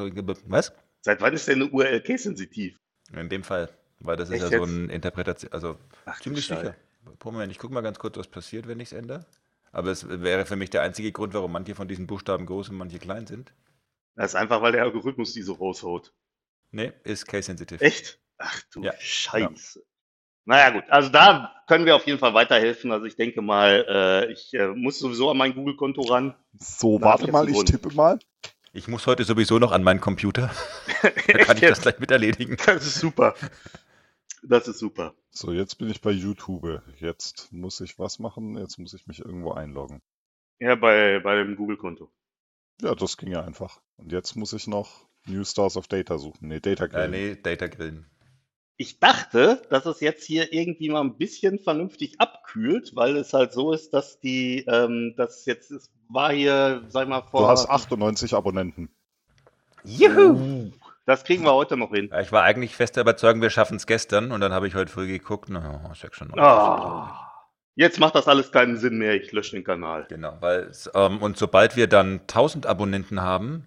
was? 0.47 0.73
Seit 1.01 1.21
wann 1.21 1.33
ist 1.33 1.47
denn 1.47 1.61
eine 1.61 1.69
URL 1.71 2.01
case-sensitiv? 2.01 2.75
In 3.13 3.29
dem 3.29 3.43
Fall, 3.43 3.69
weil 3.99 4.17
das 4.17 4.29
ist 4.29 4.35
Echt 4.35 4.51
ja 4.51 4.57
so 4.59 4.65
jetzt? 4.65 4.73
ein 4.75 4.89
Interpretation, 4.89 5.51
also 5.53 5.77
Ach, 6.05 6.17
du 6.17 6.23
ziemlich 6.23 6.45
sicher. 6.45 6.75
Moment, 7.23 7.51
ich 7.51 7.59
gucke 7.59 7.73
mal 7.73 7.81
ganz 7.81 7.99
kurz, 7.99 8.17
was 8.17 8.27
passiert, 8.27 8.67
wenn 8.67 8.79
ich 8.79 8.91
es 8.91 8.93
ändere. 8.93 9.25
Aber 9.71 9.91
es 9.91 10.07
wäre 10.07 10.45
für 10.45 10.55
mich 10.55 10.69
der 10.69 10.81
einzige 10.81 11.11
Grund, 11.11 11.33
warum 11.33 11.51
manche 11.51 11.75
von 11.75 11.87
diesen 11.87 12.07
Buchstaben 12.07 12.45
groß 12.45 12.69
und 12.69 12.77
manche 12.77 12.99
klein 12.99 13.27
sind. 13.27 13.53
Das 14.15 14.31
ist 14.31 14.35
einfach, 14.35 14.61
weil 14.61 14.71
der 14.71 14.83
Algorithmus 14.83 15.33
die 15.33 15.41
so 15.41 15.53
raushaut. 15.53 16.13
Nee, 16.71 16.93
ist 17.03 17.27
case-sensitive. 17.27 17.83
Echt? 17.83 18.19
Ach 18.37 18.61
du 18.71 18.83
Ja. 18.83 18.93
Scheiße. 18.99 19.83
Naja, 20.45 20.69
gut. 20.69 20.83
Also 20.89 21.09
da 21.09 21.53
können 21.67 21.85
wir 21.85 21.95
auf 21.95 22.07
jeden 22.07 22.19
Fall 22.19 22.33
weiterhelfen. 22.33 22.91
Also 22.91 23.05
ich 23.05 23.17
denke 23.17 23.41
mal, 23.41 23.85
äh, 23.87 24.31
ich 24.31 24.53
äh, 24.53 24.67
muss 24.67 24.97
sowieso 24.97 25.29
an 25.29 25.37
mein 25.37 25.53
Google-Konto 25.53 26.01
ran. 26.03 26.35
So, 26.57 27.01
warte 27.01 27.25
ich 27.25 27.31
mal, 27.31 27.49
ich 27.49 27.63
tippe 27.65 27.93
mal. 27.93 28.17
Ich 28.71 28.87
muss 28.87 29.07
heute 29.07 29.23
sowieso 29.25 29.59
noch 29.59 29.71
an 29.71 29.83
meinen 29.83 30.01
Computer. 30.01 30.49
Da 31.27 31.37
kann 31.39 31.57
ich 31.57 31.63
das 31.63 31.81
gleich 31.81 31.99
mit 31.99 32.09
erledigen. 32.09 32.57
Das 32.65 32.85
ist 32.85 32.99
super. 32.99 33.35
Das 34.43 34.67
ist 34.67 34.79
super. 34.79 35.15
So, 35.31 35.51
jetzt 35.51 35.75
bin 35.77 35.89
ich 35.89 36.01
bei 36.01 36.11
YouTube. 36.11 36.81
Jetzt 36.99 37.51
muss 37.51 37.79
ich 37.81 37.97
was 37.99 38.19
machen? 38.19 38.57
Jetzt 38.57 38.77
muss 38.77 38.93
ich 38.93 39.07
mich 39.07 39.19
irgendwo 39.19 39.51
einloggen. 39.53 40.01
Ja, 40.59 40.75
bei, 40.75 41.19
bei 41.19 41.35
dem 41.35 41.55
Google-Konto. 41.55 42.11
Ja, 42.81 42.93
das 42.95 43.17
ging 43.17 43.31
ja 43.31 43.43
einfach. 43.43 43.81
Und 43.97 44.11
jetzt 44.11 44.35
muss 44.35 44.53
ich 44.53 44.67
noch 44.67 45.07
New 45.25 45.43
Stars 45.43 45.77
of 45.77 45.87
Data 45.87 46.17
suchen. 46.17 46.47
Nee, 46.47 46.59
Data 46.59 46.85
Äh, 46.85 46.89
Grillen. 46.89 47.11
nee, 47.11 47.35
Data 47.35 47.67
Grillen. 47.67 48.09
Ich 48.79 48.99
dachte, 48.99 49.63
dass 49.71 49.87
es 49.87 50.01
jetzt 50.01 50.23
hier 50.23 50.53
irgendwie 50.53 50.89
mal 50.89 51.01
ein 51.01 51.17
bisschen 51.17 51.57
vernünftig 51.57 52.19
abkühlt, 52.21 52.95
weil 52.95 53.17
es 53.17 53.33
halt 53.33 53.51
so 53.51 53.73
ist, 53.73 53.91
dass 53.93 54.19
die, 54.19 54.65
ähm, 54.67 55.15
das 55.17 55.47
jetzt 55.47 55.71
es 55.71 55.91
war 56.09 56.31
hier, 56.31 56.85
sag 56.89 57.07
mal, 57.09 57.23
vor. 57.23 57.41
Du 57.41 57.47
hast 57.47 57.67
98 57.67 58.35
Abonnenten. 58.35 58.89
Juhu! 59.83 60.71
Das 61.07 61.23
kriegen 61.23 61.45
wir 61.45 61.53
heute 61.53 61.77
noch 61.77 61.91
hin. 61.91 62.09
Ja, 62.11 62.19
ich 62.19 62.33
war 62.33 62.43
eigentlich 62.43 62.75
fest 62.75 62.97
der 62.97 63.01
Überzeugung, 63.01 63.41
wir 63.41 63.49
schaffen 63.49 63.77
es 63.77 63.87
gestern 63.87 64.33
und 64.33 64.41
dann 64.41 64.51
habe 64.51 64.67
ich 64.67 64.75
heute 64.75 64.91
früh 64.91 65.07
geguckt. 65.07 65.47
Na, 65.49 65.89
96. 65.95 66.37
Ah, 66.37 67.47
jetzt 67.75 67.97
macht 68.01 68.13
das 68.15 68.27
alles 68.27 68.51
keinen 68.51 68.75
Sinn 68.75 68.97
mehr. 68.97 69.15
Ich 69.15 69.31
lösche 69.31 69.55
den 69.55 69.63
Kanal. 69.63 70.05
Genau, 70.09 70.35
weil 70.41 70.69
ähm, 70.93 71.21
und 71.21 71.37
sobald 71.37 71.77
wir 71.77 71.87
dann 71.87 72.19
1000 72.19 72.65
Abonnenten 72.65 73.21
haben 73.21 73.63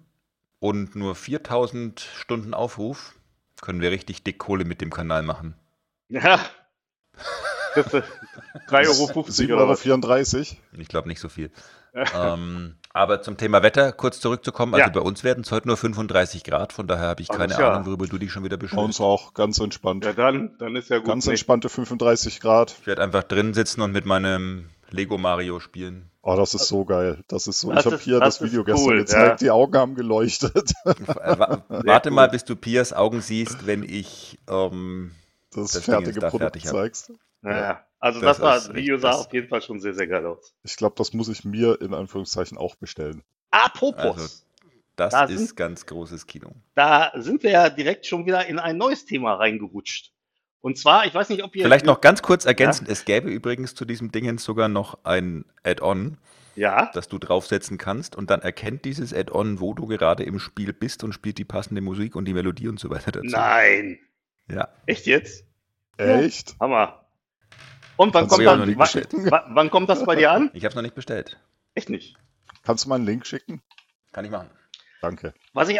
und 0.59 0.95
nur 0.95 1.15
4000 1.15 1.99
Stunden 1.99 2.53
Aufruf, 2.53 3.15
können 3.59 3.81
wir 3.81 3.89
richtig 3.89 4.21
dick 4.21 4.37
Kohle 4.37 4.63
mit 4.63 4.79
dem 4.79 4.91
Kanal 4.91 5.23
machen. 5.23 5.55
Ja. 6.09 6.39
Kriegst 7.73 7.93
du 7.93 8.03
3,50 8.69 9.49
Euro 9.49 9.55
oder 9.55 9.67
was? 9.67 9.83
7,34 9.83 10.57
Ich 10.77 10.87
glaube 10.89 11.07
nicht 11.07 11.19
so 11.19 11.27
viel. 11.27 11.49
ähm, 12.15 12.75
aber 12.93 13.21
zum 13.21 13.37
Thema 13.37 13.63
Wetter 13.63 13.91
kurz 13.91 14.19
zurückzukommen. 14.19 14.73
Also 14.73 14.85
Ja. 14.87 14.91
bei 14.91 14.99
uns 15.01 15.23
werden 15.23 15.43
es 15.43 15.51
heute 15.51 15.67
nur 15.67 15.77
35 15.77 16.43
Grad, 16.43 16.73
von 16.73 16.87
daher 16.87 17.07
habe 17.07 17.21
ich 17.21 17.29
Alles 17.29 17.39
keine 17.39 17.53
klar. 17.55 17.73
Ahnung, 17.73 17.85
worüber 17.87 18.07
du 18.07 18.17
dich 18.17 18.31
schon 18.31 18.43
wieder 18.43 18.57
Bei 18.57 18.65
uns 18.65 18.71
beschwerst. 18.71 19.01
auch 19.01 19.33
ganz 19.33 19.59
entspannt. 19.59 20.05
Ja, 20.05 20.13
dann, 20.13 20.55
dann 20.57 20.75
ist 20.75 20.89
ja 20.89 20.97
gut. 20.97 21.07
Ganz 21.07 21.25
Nee. 21.25 21.31
entspannte 21.33 21.69
35 21.69 22.39
Grad. 22.39 22.75
Ich 22.81 22.87
werde 22.87 23.01
einfach 23.03 23.23
drin 23.23 23.53
sitzen 23.53 23.81
und 23.81 23.91
mit 23.91 24.05
meinem 24.05 24.69
Lego 24.89 25.17
Mario 25.17 25.59
spielen. 25.59 26.09
Oh, 26.23 26.35
das 26.35 26.53
ist 26.53 26.67
so 26.67 26.85
geil. 26.85 27.23
Das 27.29 27.47
ist 27.47 27.61
so. 27.61 27.71
Das 27.71 27.85
ich 27.85 27.91
habe 27.91 27.97
hier 28.03 28.19
das 28.19 28.37
das, 28.39 28.47
Video 28.47 28.61
ist 28.61 28.67
gestern 28.67 28.85
cool, 28.85 28.97
gezeigt. 28.97 29.29
ja. 29.41 29.47
Die 29.47 29.49
Augen 29.51 29.75
haben 29.77 29.95
geleuchtet. 29.95 30.71
Äh, 30.85 30.93
wa- 31.39 31.63
Warte 31.69 32.09
cool. 32.09 32.15
mal, 32.15 32.29
bis 32.29 32.43
du 32.45 32.55
Pias 32.55 32.93
Augen 32.93 33.21
siehst, 33.21 33.65
wenn 33.65 33.81
ich 33.83 34.37
ähm, 34.47 35.11
Das, 35.53 35.71
Das 35.71 35.83
Ding 35.83 35.93
fertige 35.93 36.09
ist 36.11 36.21
da 36.21 36.29
Produkt 36.29 36.43
fertig, 36.53 36.63
ja. 36.65 36.71
zeigst. 36.71 37.11
Ja, 37.43 37.51
ja. 37.51 37.81
Also 38.01 38.19
Das 38.19 38.39
das, 38.39 38.67
war, 38.67 38.75
Video 38.75 38.97
sah 38.97 39.11
das- 39.11 39.27
auf 39.27 39.33
jeden 39.33 39.47
Fall 39.47 39.61
schon 39.61 39.79
sehr, 39.79 39.93
sehr 39.93 40.07
geil 40.07 40.25
aus. 40.25 40.53
Ich 40.63 40.75
glaube, 40.75 40.95
das 40.97 41.13
muss 41.13 41.29
ich 41.29 41.45
mir 41.45 41.79
in 41.81 41.93
Anführungszeichen 41.93 42.57
auch 42.57 42.75
bestellen. 42.75 43.23
Apropos, 43.51 44.03
Also, 44.17 44.27
das 44.95 45.11
Da 45.13 45.23
ist 45.25 45.37
sind- 45.37 45.55
ganz 45.55 45.85
großes 45.85 46.25
Kino. 46.27 46.51
da 46.75 47.11
sind 47.15 47.43
wir 47.43 47.51
ja 47.51 47.69
direkt 47.69 48.05
schon 48.05 48.25
wieder 48.25 48.45
in 48.47 48.59
ein 48.59 48.77
neues 48.77 49.05
Thema 49.05 49.35
reingerutscht. 49.35 50.11
Und 50.61 50.77
zwar, 50.77 51.05
ich 51.05 51.13
weiß 51.13 51.29
nicht, 51.29 51.43
ob 51.43 51.55
ihr... 51.55 51.63
Vielleicht 51.63 51.85
noch 51.85 52.01
ganz 52.01 52.21
kurz 52.21 52.45
ergänzend, 52.45 52.87
es 52.89 53.05
gäbe 53.05 53.29
übrigens 53.29 53.73
zu 53.75 53.85
diesem 53.85 54.11
Dingens 54.11 54.43
sogar 54.43 54.67
noch 54.67 54.99
ein 55.05 55.45
Add-on, 55.63 56.17
Ja, 56.55 56.91
das 56.93 57.07
du 57.07 57.17
draufsetzen 57.17 57.77
kannst 57.79 58.15
und 58.15 58.29
dann 58.29 58.41
erkennt 58.41 58.85
dieses 58.85 59.11
Add-on, 59.13 59.59
wo 59.59 59.73
du 59.73 59.87
gerade 59.87 60.23
im 60.23 60.37
Spiel 60.39 60.73
bist 60.73 61.03
und 61.03 61.13
spielt 61.13 61.37
die 61.39 61.45
passende 61.45 61.81
Musik 61.81 62.15
und 62.15 62.25
die 62.25 62.33
Melodie 62.33 62.67
und 62.67 62.79
so 62.79 62.89
weiter 62.89 63.11
dazu. 63.11 63.27
nein. 63.27 63.97
Ja. 64.49 64.67
Echt 64.85 65.05
jetzt? 65.07 65.45
Echt? 65.97 66.55
Hammer. 66.59 67.00
Und 68.01 68.15
wann 68.15 68.27
kommt, 68.27 68.41
nicht 68.41 68.47
wann, 68.47 68.75
bestellt. 68.75 69.09
wann, 69.13 69.43
wann 69.49 69.69
kommt 69.69 69.87
das 69.87 70.03
bei 70.03 70.15
dir 70.15 70.31
an? 70.31 70.49
Ich 70.55 70.63
habe 70.63 70.69
es 70.69 70.75
noch 70.75 70.81
nicht 70.81 70.95
bestellt. 70.95 71.37
Echt 71.75 71.91
nicht. 71.91 72.17
Kannst 72.63 72.83
du 72.83 72.89
mal 72.89 72.95
einen 72.95 73.05
Link 73.05 73.27
schicken? 73.27 73.61
Kann 74.11 74.25
ich 74.25 74.31
machen. 74.31 74.49
Danke. 75.03 75.35
Was 75.53 75.69
ich, 75.69 75.79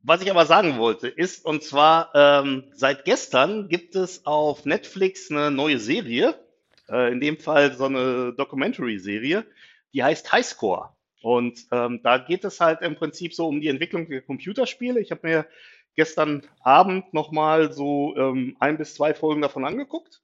was 0.00 0.22
ich 0.22 0.30
aber 0.30 0.46
sagen 0.46 0.78
wollte, 0.78 1.08
ist, 1.08 1.44
und 1.44 1.64
zwar 1.64 2.12
ähm, 2.14 2.70
seit 2.72 3.04
gestern 3.04 3.68
gibt 3.68 3.96
es 3.96 4.26
auf 4.26 4.64
Netflix 4.64 5.28
eine 5.28 5.50
neue 5.50 5.80
Serie, 5.80 6.38
äh, 6.88 7.10
in 7.10 7.20
dem 7.20 7.36
Fall 7.36 7.72
so 7.72 7.86
eine 7.86 8.32
Documentary-Serie, 8.34 9.44
die 9.92 10.04
heißt 10.04 10.30
Highscore. 10.30 10.90
Und 11.20 11.66
ähm, 11.72 11.98
da 12.04 12.18
geht 12.18 12.44
es 12.44 12.60
halt 12.60 12.80
im 12.82 12.94
Prinzip 12.94 13.34
so 13.34 13.48
um 13.48 13.60
die 13.60 13.66
Entwicklung 13.68 14.08
der 14.08 14.22
Computerspiele. 14.22 15.00
Ich 15.00 15.10
habe 15.10 15.26
mir 15.26 15.46
gestern 15.96 16.46
Abend 16.60 17.12
nochmal 17.12 17.72
so 17.72 18.14
ähm, 18.16 18.56
ein 18.60 18.78
bis 18.78 18.94
zwei 18.94 19.14
Folgen 19.14 19.42
davon 19.42 19.64
angeguckt. 19.64 20.20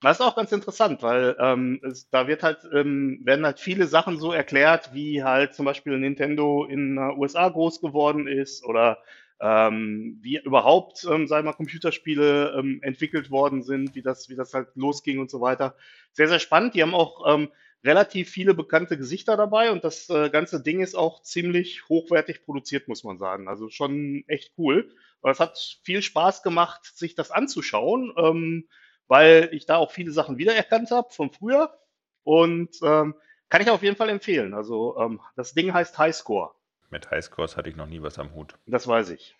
Das 0.00 0.20
ist 0.20 0.24
auch 0.24 0.36
ganz 0.36 0.52
interessant, 0.52 1.02
weil 1.02 1.36
ähm, 1.40 1.80
es, 1.82 2.08
da 2.08 2.28
wird 2.28 2.44
halt, 2.44 2.58
ähm, 2.72 3.20
werden 3.24 3.44
halt 3.44 3.58
viele 3.58 3.86
Sachen 3.88 4.18
so 4.18 4.32
erklärt, 4.32 4.94
wie 4.94 5.24
halt 5.24 5.54
zum 5.54 5.64
Beispiel 5.64 5.98
Nintendo 5.98 6.64
in 6.64 6.94
den 6.94 6.98
USA 7.18 7.48
groß 7.48 7.80
geworden 7.80 8.28
ist 8.28 8.64
oder 8.64 8.98
ähm, 9.40 10.18
wie 10.20 10.38
überhaupt, 10.38 11.04
ähm, 11.04 11.26
sagen 11.26 11.44
wir 11.46 11.50
mal, 11.50 11.56
Computerspiele 11.56 12.56
ähm, 12.58 12.80
entwickelt 12.82 13.30
worden 13.30 13.62
sind, 13.62 13.94
wie 13.96 14.02
das, 14.02 14.28
wie 14.28 14.36
das 14.36 14.54
halt 14.54 14.68
losging 14.76 15.18
und 15.18 15.30
so 15.30 15.40
weiter. 15.40 15.76
Sehr, 16.12 16.28
sehr 16.28 16.40
spannend. 16.40 16.74
Die 16.74 16.82
haben 16.82 16.94
auch 16.94 17.24
ähm, 17.32 17.48
relativ 17.84 18.30
viele 18.30 18.54
bekannte 18.54 18.98
Gesichter 18.98 19.36
dabei 19.36 19.70
und 19.72 19.82
das 19.84 20.08
äh, 20.10 20.30
ganze 20.30 20.62
Ding 20.62 20.80
ist 20.80 20.94
auch 20.96 21.22
ziemlich 21.22 21.88
hochwertig 21.88 22.44
produziert, 22.44 22.86
muss 22.88 23.02
man 23.04 23.18
sagen. 23.18 23.48
Also 23.48 23.68
schon 23.68 24.24
echt 24.28 24.52
cool. 24.58 24.90
Aber 25.22 25.32
es 25.32 25.40
hat 25.40 25.58
viel 25.82 26.02
Spaß 26.02 26.42
gemacht, 26.44 26.84
sich 26.84 27.16
das 27.16 27.30
anzuschauen. 27.32 28.12
Ähm, 28.16 28.68
weil 29.08 29.48
ich 29.52 29.66
da 29.66 29.76
auch 29.76 29.90
viele 29.90 30.12
Sachen 30.12 30.38
wiedererkannt 30.38 30.90
habe 30.90 31.10
von 31.10 31.30
früher 31.30 31.76
und 32.22 32.70
ähm, 32.82 33.14
kann 33.48 33.62
ich 33.62 33.70
auf 33.70 33.82
jeden 33.82 33.96
Fall 33.96 34.08
empfehlen. 34.10 34.54
Also 34.54 34.96
ähm, 34.98 35.20
das 35.36 35.54
Ding 35.54 35.72
heißt 35.72 35.98
Highscore, 35.98 36.54
Mit 36.90 37.10
Highscores 37.10 37.56
hatte 37.56 37.70
ich 37.70 37.76
noch 37.76 37.86
nie 37.86 38.02
was 38.02 38.18
am 38.18 38.34
Hut. 38.34 38.54
das 38.66 38.86
weiß 38.86 39.10
ich. 39.10 39.34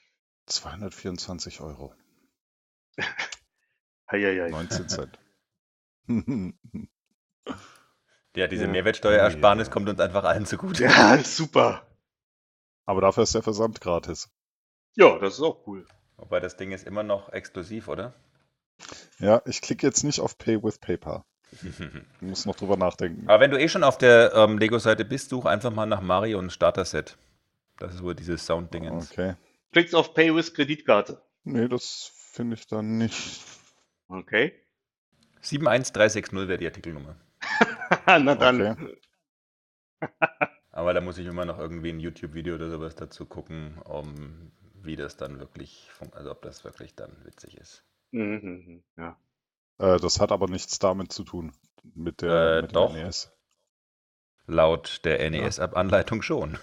224 0.47 1.61
Euro. 1.61 1.95
Heieiei. 4.11 4.49
19 4.51 4.89
Cent. 4.89 5.19
Ja, 8.37 8.47
diese 8.47 8.65
Ja. 8.67 8.71
Mehrwertsteuerersparnis 8.71 9.67
Ja. 9.67 9.73
kommt 9.73 9.89
uns 9.89 9.99
einfach 10.01 10.23
allen 10.25 10.47
zugute. 10.47 10.85
Ja, 10.85 11.19
super. 11.25 11.87
Aber 12.87 13.01
dafür 13.01 13.25
ist 13.25 13.35
der 13.35 13.43
Versand 13.43 13.81
gratis. 13.81 14.31
Ja, 14.95 15.19
das 15.19 15.35
ist 15.35 15.43
auch 15.43 15.67
cool. 15.67 15.87
Wobei 16.17 16.39
das 16.41 16.57
Ding 16.57 16.71
ist 16.73 16.87
immer 16.87 17.03
noch 17.03 17.33
exklusiv, 17.33 17.89
oder? 17.89 18.15
Ja, 19.19 19.43
ich 19.47 19.61
klicke 19.61 19.87
jetzt 19.87 20.05
nicht 20.05 20.21
auf 20.21 20.39
Pay 20.39 20.63
with 20.63 20.79
PayPal. 20.79 21.25
Ich 21.51 21.61
muss 22.21 22.47
noch 22.47 22.57
drüber 22.57 22.77
nachdenken. 22.77 23.29
Aber 23.29 23.41
wenn 23.41 23.51
du 23.51 23.59
eh 23.59 23.69
schon 23.69 23.85
auf 23.85 23.99
der 23.99 24.33
ähm, 24.35 24.59
Lego-Seite 24.59 25.05
bist, 25.05 25.31
such 25.31 25.47
einfach 25.47 25.73
mal 25.73 25.87
nach 25.87 26.01
Mario 26.01 26.39
und 26.39 26.53
Starter-Set. 26.53 27.17
Das 27.79 27.95
ist 27.95 28.03
wohl 28.03 28.15
dieses 28.15 28.45
Sound-Dingens. 28.45 29.13
Okay. 29.13 29.35
Klickst 29.73 29.95
auf 29.95 30.15
Pay 30.15 30.35
with 30.35 30.55
Kreditkarte. 30.55 31.23
Nee, 31.45 31.69
das 31.69 32.11
finde 32.33 32.57
ich 32.57 32.67
dann 32.67 32.99
nicht. 32.99 33.43
Okay. 34.09 34.53
71360 35.41 36.33
wäre 36.33 36.59
die 36.59 36.67
Artikelnummer. 36.67 37.17
Na 38.07 38.35
dann. 38.35 38.97
Aber 40.71 40.95
da 40.95 41.01
muss 41.01 41.19
ich 41.19 41.27
immer 41.27 41.45
noch 41.45 41.59
irgendwie 41.59 41.91
ein 41.91 42.01
YouTube-Video 42.01 42.55
oder 42.55 42.71
sowas 42.71 42.95
dazu 42.95 43.27
gucken, 43.27 43.79
um 43.85 44.53
wie 44.75 44.97
das 44.97 45.17
dann 45.17 45.39
wirklich, 45.41 45.91
also 46.13 46.31
ob 46.31 46.43
das 46.43 46.65
wirklich 46.65 46.95
dann 46.95 47.25
witzig 47.25 47.57
ist. 47.57 47.85
Mhm, 48.11 48.41
mhm, 48.43 48.85
ja. 48.97 49.17
Äh, 49.79 49.99
das 50.01 50.21
hat 50.21 50.33
aber 50.33 50.49
nichts 50.49 50.79
damit 50.79 51.13
zu 51.13 51.25
tun. 51.25 51.53
Mit 51.95 52.23
der 52.23 52.59
Äh, 52.59 52.63
mit 52.63 52.75
doch. 52.75 52.95
NES. 52.95 53.33
Laut 54.47 55.01
der 55.05 55.21
NES-Anleitung 55.31 56.23
schon. 56.23 56.59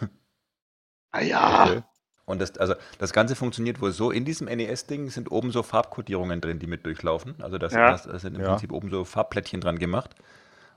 Ah 1.12 1.22
ja. 1.22 1.64
Okay. 1.64 1.84
Und 2.26 2.42
das, 2.42 2.58
also 2.58 2.74
das 2.98 3.14
Ganze 3.14 3.36
funktioniert 3.36 3.80
wohl 3.82 3.92
so, 3.92 4.10
in 4.10 4.26
diesem 4.26 4.48
NES-Ding 4.48 5.10
sind 5.12 5.32
oben 5.32 5.52
so 5.52 5.62
Farbkodierungen 5.62 6.42
drin, 6.42 6.58
die 6.58 6.66
mit 6.68 6.86
durchlaufen. 6.86 7.36
Also 7.42 7.60
das, 7.60 7.74
Ja. 7.74 7.92
das, 7.92 8.04
das 8.04 8.24
sind 8.24 8.34
im 8.36 8.42
Ja. 8.42 8.48
Prinzip 8.50 8.72
oben 8.72 8.90
so 8.90 9.04
Farbplättchen 9.06 9.62
dran 9.62 9.78
gemacht. 9.78 10.16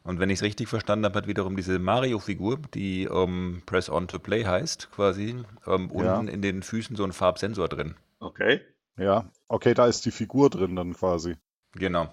Und 0.04 0.20
wenn 0.20 0.30
ich 0.30 0.38
es 0.38 0.42
richtig 0.42 0.68
verstanden 0.68 1.06
habe, 1.06 1.16
hat 1.18 1.26
wiederum 1.26 1.56
diese 1.56 1.78
Mario-Figur, 1.78 2.58
die 2.74 3.04
ähm, 3.04 3.62
Press 3.66 3.88
On 3.90 4.06
to 4.08 4.18
Play 4.18 4.44
heißt, 4.44 4.90
quasi, 4.92 5.42
ähm, 5.66 5.90
Ja. 5.94 6.18
unten 6.18 6.28
in 6.28 6.42
den 6.42 6.62
Füßen 6.62 6.94
so 6.96 7.04
ein 7.04 7.12
Farbsensor 7.12 7.68
drin. 7.68 7.96
Okay. 8.20 8.60
Ja, 8.98 9.30
okay, 9.48 9.74
da 9.74 9.86
ist 9.86 10.04
die 10.04 10.10
Figur 10.10 10.50
drin 10.50 10.76
dann 10.76 10.94
quasi. 10.94 11.36
Genau. 11.74 12.08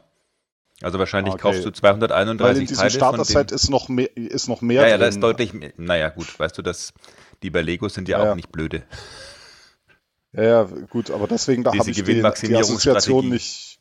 Also 0.82 1.00
wahrscheinlich 1.00 1.36
Okay. 1.36 1.42
kaufst 1.42 1.60
du 1.66 1.70
Weil 1.82 1.94
in 1.94 2.00
231 2.00 2.68
diesem 2.68 2.78
Teile 2.82 2.92
Starter-Set 2.92 3.52
ist 3.52 3.70
noch 3.70 3.88
mehr, 3.88 4.16
ist 4.18 4.48
noch 4.50 4.62
mehr 4.62 4.82
Ja, 4.84 4.88
ja, 4.90 4.98
da 4.98 5.08
ist 5.08 5.22
deutlich 5.22 5.54
mehr. 5.54 5.72
Naja, 5.78 6.10
gut, 6.10 6.38
weißt 6.38 6.58
du, 6.58 6.62
dass 6.62 6.94
die 7.44 7.50
bei 7.50 7.62
Lego 7.62 7.88
sind 7.88 8.10
ja, 8.10 8.18
Ja, 8.18 8.24
auch 8.24 8.28
ja. 8.30 8.36
nicht 8.36 8.52
blöde. 8.52 8.84
Ja, 10.34 10.44
ja, 10.44 10.64
gut, 10.64 11.12
aber 11.12 11.28
deswegen 11.28 11.64
da 11.64 11.74
habe 11.74 11.90
ich 11.90 11.96
die, 11.96 12.04
die. 12.04 12.56
Assoziation 12.56 13.30
nicht. 13.30 13.80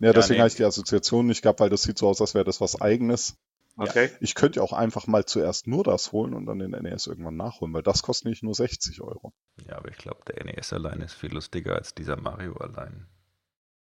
Ja, 0.00 0.08
Ja, 0.08 0.12
deswegen 0.12 0.34
nee. 0.36 0.40
habe 0.40 0.48
ich 0.48 0.56
die 0.56 0.64
Assoziation 0.64 1.26
nicht 1.26 1.40
gehabt, 1.42 1.60
weil 1.60 1.70
das 1.70 1.82
sieht 1.82 1.96
so 1.96 2.08
aus, 2.08 2.20
als 2.20 2.34
wäre 2.34 2.44
das 2.44 2.60
was 2.60 2.80
eigenes. 2.80 3.34
Okay. 3.78 4.10
Ich 4.20 4.34
könnte 4.34 4.58
ja 4.58 4.64
auch 4.64 4.72
einfach 4.72 5.06
mal 5.06 5.24
zuerst 5.24 5.66
nur 5.68 5.84
das 5.84 6.10
holen 6.12 6.34
und 6.34 6.46
dann 6.46 6.58
den 6.58 6.72
NES 6.72 7.06
irgendwann 7.06 7.36
nachholen, 7.36 7.72
weil 7.72 7.82
das 7.82 8.02
kostet 8.02 8.26
nicht 8.28 8.42
nur 8.42 8.54
60 8.54 9.00
Euro. 9.02 9.32
Ja, 9.68 9.76
aber 9.76 9.88
ich 9.90 9.96
glaube, 9.98 10.20
der 10.26 10.44
NES 10.44 10.72
allein 10.72 11.00
ist 11.00 11.14
viel 11.14 11.32
lustiger 11.32 11.76
als 11.76 11.94
dieser 11.94 12.16
Mario 12.20 12.54
allein. 12.56 13.06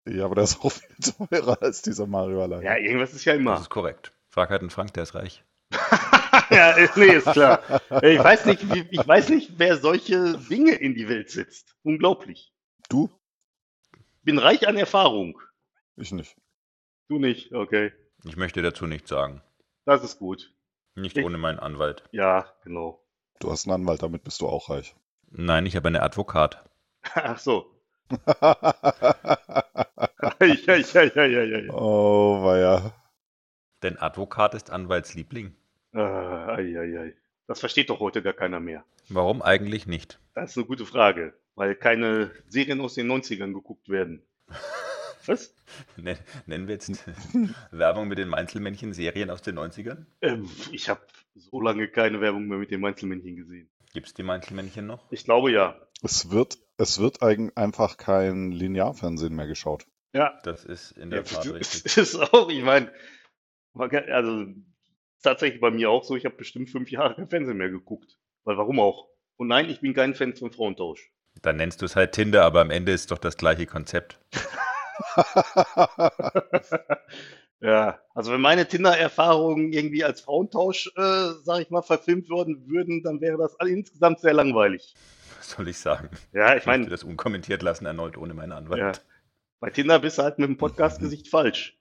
Ja, 0.09 0.25
aber 0.27 0.37
der 0.37 0.45
ist 0.45 0.61
auch 0.61 0.71
viel 0.71 0.95
teurer 1.29 1.61
als 1.61 1.83
dieser 1.83 2.07
Mario 2.07 2.43
allein. 2.43 2.63
Ja, 2.63 2.77
irgendwas 2.77 3.13
ist 3.15 3.25
ja 3.25 3.33
Das 3.33 3.41
immer. 3.41 3.61
ist 3.61 3.69
korrekt. 3.69 4.13
Frag 4.29 4.51
halt 4.51 4.61
einen 4.61 4.71
Frank, 4.71 4.95
der 4.95 5.03
ist 5.03 5.15
reich. 5.17 5.45
ja, 6.51 6.71
ist- 6.73 6.97
nee, 6.97 7.07
ist 7.17 7.31
klar. 7.33 7.61
Ich 8.03 8.19
weiß 8.19 8.47
nicht, 8.47 8.63
ich 8.91 9.07
weiß 9.09 9.29
nicht, 9.31 9.55
wer 9.59 9.77
solche 9.77 10.39
Dinge 10.39 10.73
in 10.75 10.95
die 10.95 11.09
Welt 11.09 11.31
setzt. 11.31 11.75
Unglaublich. 11.83 12.53
Du? 12.89 13.11
Bin 14.23 14.39
reich 14.39 14.69
an 14.69 14.77
Erfahrung. 14.77 15.41
Ich 15.97 16.13
nicht. 16.13 16.37
Du 17.09 17.19
nicht, 17.19 17.53
okay. 17.53 17.93
Ich 18.25 18.37
möchte 18.37 18.63
dazu 18.63 18.87
nichts 18.87 19.11
sagen. 19.11 19.43
Das 19.91 20.05
ist 20.05 20.21
gut. 20.21 20.55
Nicht 20.95 21.19
Ich- 21.19 21.25
ohne 21.25 21.37
meinen 21.37 21.59
Anwalt. 21.59 22.05
Ja, 22.13 22.47
genau. 22.63 23.03
Du 23.41 23.51
hast 23.51 23.67
einen 23.67 23.75
Anwalt, 23.83 24.05
damit 24.05 24.23
bist 24.23 24.41
du 24.41 24.47
auch 24.47 24.71
reich. 24.71 24.95
Nein, 25.33 25.67
ich 25.67 25.75
habe 25.75 25.89
eine 25.89 26.01
Advokat. 26.03 26.65
Ach 27.15 27.41
so. 27.41 27.67
ja, 28.31 28.37
ja, 30.41 30.77
ja, 30.77 31.03
ja, 31.25 31.25
ja, 31.43 31.59
ja. 31.59 31.73
oh, 31.73 32.45
weia. 32.45 32.93
Denn 33.83 33.99
Advokat 33.99 34.55
ist 34.55 34.71
Anwaltsliebling. 34.71 35.57
Äh, 35.93 35.99
ei, 35.99 36.79
ei, 36.79 36.99
ei. 37.01 37.15
Das 37.49 37.59
versteht 37.59 37.91
doch 37.91 37.99
heute 37.99 38.23
gar 38.23 38.33
keiner 38.35 38.61
mehr. 38.61 38.85
Warum 39.09 39.43
eigentlich 39.43 39.89
nicht? 39.89 40.21
Das 40.35 40.51
ist 40.53 40.57
eine 40.57 40.67
gute 40.67 40.87
Frage, 40.87 41.35
weil 41.57 41.75
keine 41.75 42.31
Serien 42.47 42.81
aus 42.81 42.95
den 42.95 43.11
90ern 43.11 43.53
geguckt 43.55 43.89
werden. 43.89 44.23
Was? 45.27 45.55
Nen- 45.97 46.19
Nennen 46.47 46.67
wir 46.69 46.75
jetzt 46.75 46.91
Werbung 47.71 48.09
mit 48.09 48.19
den 48.19 48.29
Mainzelmännchen-Serien 48.29 49.31
aus 49.31 49.43
den 49.43 49.59
90ern? 49.59 50.07
Ähm, 50.23 50.49
ich 50.73 50.89
habe 50.89 51.01
so 51.35 51.61
lange 51.61 51.89
keine 51.89 52.21
Werbung 52.21 52.47
mehr 52.47 52.59
mit 52.59 52.71
den 52.71 52.85
Einzelmännchen 52.85 53.37
gesehen. 53.37 53.71
Gibt 53.93 54.07
es 54.07 54.15
die 54.15 54.23
Mainzelmännchen 54.23 54.87
noch? 54.87 55.11
Ich 55.13 55.25
glaube 55.25 55.51
ja. 55.53 55.81
Es 56.03 56.31
wird, 56.31 56.59
es 56.79 56.99
wird 56.99 57.23
eigen- 57.23 57.57
einfach 57.57 57.97
kein 57.97 58.53
Linearfernsehen 58.53 59.35
mehr 59.35 59.47
geschaut. 59.47 59.87
Ja, 60.13 60.39
Das 60.45 60.65
ist 60.65 60.93
in 60.93 61.11
der 61.11 61.21
Ja, 61.21 61.25
Tat 61.25 61.47
das 61.47 61.53
richtig. 61.55 61.97
ist 61.97 62.17
auch, 62.17 62.49
ich 62.51 62.63
meine, 62.63 62.93
also 63.75 64.47
tatsächlich 65.23 65.61
bei 65.61 65.71
mir 65.71 65.91
auch 65.91 66.03
so, 66.05 66.17
ich 66.17 66.25
habe 66.25 66.37
bestimmt 66.37 66.71
fünf 66.71 66.91
Jahre 66.91 67.15
kein 67.15 67.29
Fernsehen 67.29 67.57
mehr 67.59 67.71
geguckt. 67.71 68.17
Weil 68.45 68.57
warum 68.57 68.81
auch? 68.81 69.09
Und 69.37 69.49
nein, 69.49 69.69
ich 69.71 69.81
bin 69.81 69.95
kein 69.95 70.15
Fan 70.15 70.35
von 70.35 70.51
Frauentausch. 70.51 71.13
Dann 71.43 71.57
nennst 71.57 71.81
du 71.81 71.87
es 71.87 71.95
halt 71.95 72.13
Tinder, 72.13 72.45
aber 72.45 72.61
am 72.61 72.71
Ende 72.71 72.93
ist 72.93 73.11
doch 73.11 73.19
das 73.19 73.37
gleiche 73.37 73.67
Konzept. 73.67 74.19
ja, 77.61 77.99
also 78.15 78.33
wenn 78.33 78.41
meine 78.41 78.67
Tinder-Erfahrungen 78.67 79.73
irgendwie 79.73 80.05
als 80.05 80.21
Frauentausch, 80.21 80.91
äh, 80.97 81.31
sag 81.45 81.61
ich 81.61 81.71
mal, 81.71 81.83
verfilmt 81.83 82.29
worden 82.31 82.65
würden, 82.69 83.03
dann 83.03 83.21
wäre 83.21 83.39
das 83.39 83.57
insgesamt 83.67 84.21
sehr 84.21 84.35
langweilig. 84.35 84.95
Was 85.39 85.51
soll 85.51 85.69
ich 85.69 85.79
sagen? 85.79 86.09
Ja, 86.33 86.55
ich 86.55 86.63
Ich 86.63 86.67
möchte 86.67 86.69
meine, 86.69 86.89
das 86.89 87.05
unkommentiert 87.05 87.63
lassen, 87.63 87.87
erneut 87.87 88.17
ohne 88.17 88.35
meinen 88.35 88.53
Anwalt. 88.53 88.81
ja, 88.81 88.93
bei 89.61 89.71
Tinder 89.71 89.99
bist 89.99 90.19
du 90.19 90.23
halt 90.23 90.39
mit 90.39 90.49
dem 90.49 90.57
Podcast-Gesicht 90.57 91.29
falsch. 91.29 91.77